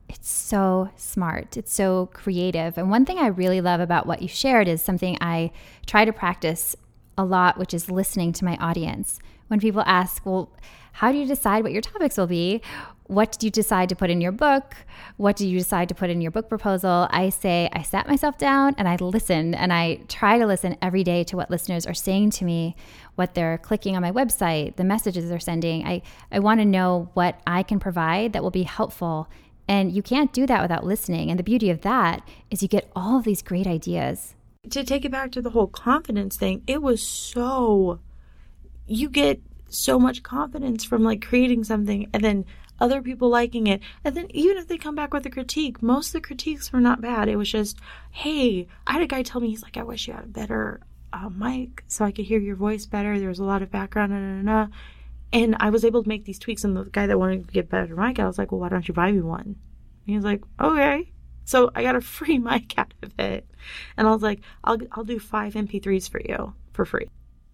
[0.10, 1.58] It's so smart.
[1.58, 2.78] It's so creative.
[2.78, 5.52] And one thing I really love about what you shared is something I
[5.86, 6.76] try to practice
[7.18, 9.20] a lot, which is listening to my audience.
[9.48, 10.52] When people ask, well,
[10.94, 12.62] how do you decide what your topics will be?
[13.08, 14.76] What did you decide to put in your book?
[15.18, 17.08] What did you decide to put in your book proposal?
[17.12, 21.04] I say, I sat myself down and I listened and I try to listen every
[21.04, 22.76] day to what listeners are saying to me,
[23.16, 25.86] what they're clicking on my website, the messages they're sending.
[25.86, 26.02] I,
[26.32, 29.28] I want to know what I can provide that will be helpful.
[29.68, 31.30] And you can't do that without listening.
[31.30, 34.36] And the beauty of that is you get all of these great ideas.
[34.70, 38.00] To take it back to the whole confidence thing, it was so,
[38.88, 42.46] you get so much confidence from like creating something and then
[42.80, 43.82] other people liking it.
[44.04, 46.82] And then even if they come back with a critique, most of the critiques were
[46.82, 47.28] not bad.
[47.28, 47.78] It was just,
[48.12, 50.82] hey, I had a guy tell me, he's like, I wish you had a better
[51.14, 53.20] uh, mic so I could hear your voice better.
[53.20, 54.68] There was a lot of background, nah, nah,
[55.32, 56.64] and I was able to make these tweaks.
[56.64, 58.88] And the guy that wanted to get better mic, I was like, well, why don't
[58.88, 59.42] you buy me one?
[59.42, 59.56] And
[60.06, 61.12] he was like, okay.
[61.46, 63.50] So I got a free mic out of it,
[63.98, 67.08] and I was like, I'll I'll do five MP3s for you for free.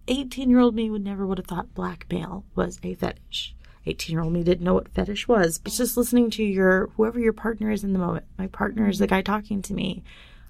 [0.08, 3.54] 18 year old me would never would have thought blackmail was a fetish.
[3.90, 5.60] 18 year old me didn't know what fetish was.
[5.64, 8.24] It's just listening to your, whoever your partner is in the moment.
[8.38, 10.02] My partner is the guy talking to me.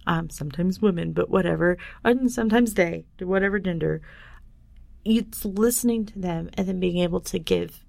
[0.06, 1.76] Um, sometimes women, but whatever.
[2.04, 4.00] And sometimes they, whatever gender.
[5.04, 7.84] It's listening to them and then being able to give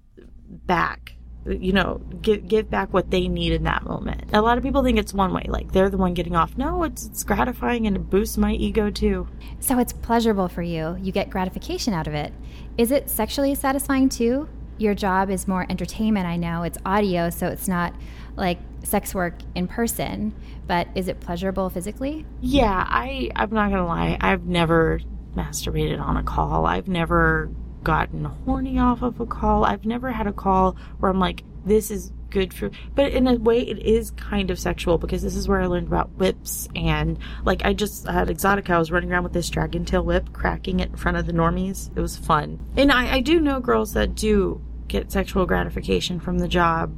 [0.66, 1.14] back
[1.46, 4.82] you know give give back what they need in that moment a lot of people
[4.82, 7.96] think it's one way like they're the one getting off no it's, it's gratifying and
[7.96, 9.26] it boosts my ego too
[9.58, 12.32] so it's pleasurable for you you get gratification out of it
[12.78, 14.48] is it sexually satisfying too
[14.82, 16.26] your job is more entertainment.
[16.26, 17.94] I know it's audio, so it's not
[18.36, 20.34] like sex work in person,
[20.66, 22.26] but is it pleasurable physically?
[22.40, 24.18] Yeah, I I'm not going to lie.
[24.20, 25.00] I've never
[25.34, 26.66] masturbated on a call.
[26.66, 27.50] I've never
[27.82, 29.64] gotten horny off of a call.
[29.64, 33.34] I've never had a call where I'm like this is good for but in a
[33.34, 37.18] way it is kind of sexual because this is where I learned about whips and
[37.44, 40.80] like I just had Exotica I was running around with this dragon tail whip cracking
[40.80, 43.92] it in front of the normies it was fun and I, I do know girls
[43.92, 44.62] that do
[44.92, 46.94] get sexual gratification from the job.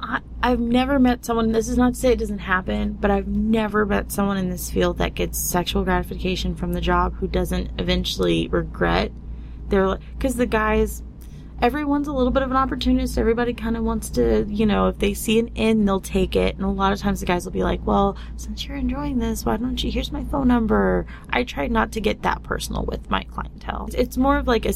[0.00, 3.28] I, I've never met someone, this is not to say it doesn't happen, but I've
[3.28, 7.70] never met someone in this field that gets sexual gratification from the job who doesn't
[7.78, 9.12] eventually regret
[9.70, 11.02] they're because the guys
[11.62, 13.18] everyone's a little bit of an opportunist.
[13.18, 16.56] Everybody kind of wants to, you know, if they see an in, they'll take it.
[16.56, 19.44] And a lot of times the guys will be like, well, since you're enjoying this,
[19.44, 21.06] why don't you, here's my phone number.
[21.28, 23.90] I try not to get that personal with my clientele.
[23.92, 24.72] It's more of like a,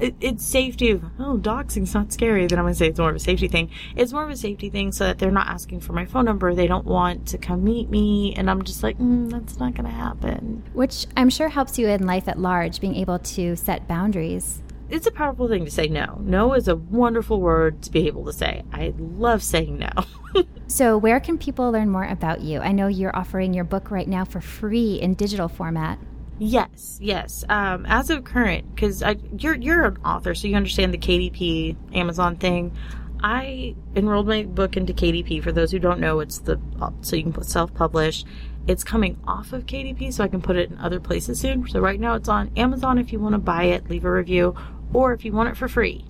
[0.00, 2.46] it, it's safety of, oh, doxing's not scary.
[2.46, 3.70] Then I'm going to say it's more of a safety thing.
[3.96, 6.54] It's more of a safety thing so that they're not asking for my phone number.
[6.54, 8.34] They don't want to come meet me.
[8.34, 10.64] And I'm just like, mm, that's not going to happen.
[10.72, 15.06] Which I'm sure helps you in life at large, being able to set boundaries it's
[15.06, 16.18] a powerful thing to say no.
[16.22, 18.62] No is a wonderful word to be able to say.
[18.72, 20.42] I love saying no.
[20.66, 22.60] so, where can people learn more about you?
[22.60, 25.98] I know you're offering your book right now for free in digital format.
[26.38, 27.44] Yes, yes.
[27.48, 29.02] Um, as of current, because
[29.36, 32.76] you're you're an author, so you understand the KDP Amazon thing.
[33.20, 35.42] I enrolled my book into KDP.
[35.42, 36.60] For those who don't know, it's the
[37.00, 38.24] so you can self publish.
[38.68, 41.66] It's coming off of KDP, so I can put it in other places soon.
[41.68, 42.98] So right now it's on Amazon.
[42.98, 44.54] If you want to buy it, leave a review,
[44.92, 46.04] or if you want it for free,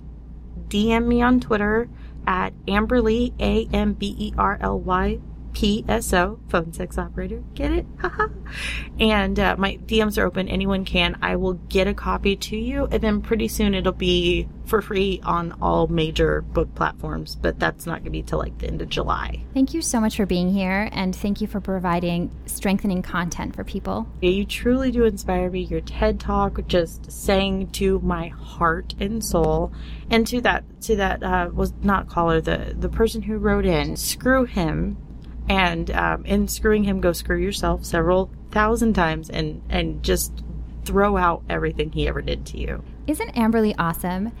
[0.67, 1.89] DM me on Twitter
[2.27, 5.19] at Amberly, A M B E R L Y
[5.53, 7.43] PSO, phone sex operator.
[7.53, 7.85] Get it?
[7.99, 8.27] Haha.
[8.99, 10.47] and uh, my DMs are open.
[10.47, 11.17] Anyone can.
[11.21, 15.19] I will get a copy to you, and then pretty soon it'll be for free
[15.23, 17.35] on all major book platforms.
[17.35, 19.43] But that's not going to be till like the end of July.
[19.53, 23.63] Thank you so much for being here, and thank you for providing strengthening content for
[23.63, 24.07] people.
[24.21, 25.61] Yeah, you truly do inspire me.
[25.61, 29.71] Your TED Talk just sang to my heart and soul,
[30.09, 33.95] and to that to that uh, was not caller the the person who wrote in.
[33.95, 34.97] Screw him
[35.49, 40.31] and um, in screwing him go screw yourself several thousand times and and just
[40.85, 44.31] throw out everything he ever did to you isn't amberly awesome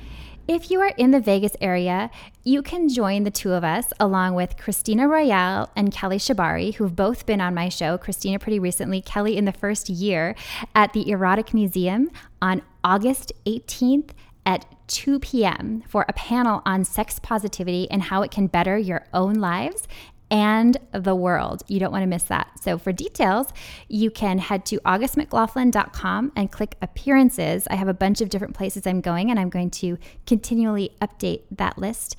[0.49, 2.09] if you are in the Vegas area,
[2.43, 6.95] you can join the two of us along with Christina Royale and Kelly Shibari, who've
[6.95, 7.99] both been on my show.
[7.99, 10.33] Christina pretty recently, Kelly in the first year
[10.73, 12.09] at the Erotic Museum
[12.41, 14.09] on August 18th
[14.43, 15.83] at 2 p.m.
[15.87, 19.87] for a panel on sex positivity and how it can better your own lives
[20.31, 21.63] and the world.
[21.67, 22.51] You don't want to miss that.
[22.61, 23.51] So, for details,
[23.87, 27.67] you can head to augustmclaughlin.com and click appearances.
[27.69, 31.41] I have a bunch of different places I'm going, and I'm going to continually update
[31.51, 32.15] that list.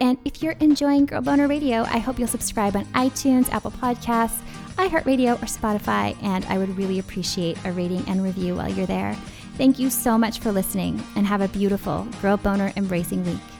[0.00, 4.40] And if you're enjoying Girl Boner Radio, I hope you'll subscribe on iTunes, Apple Podcasts,
[4.76, 6.16] iHeartRadio, or Spotify.
[6.22, 9.14] And I would really appreciate a rating and review while you're there.
[9.58, 13.59] Thank you so much for listening and have a beautiful Girl Boner Embracing Week.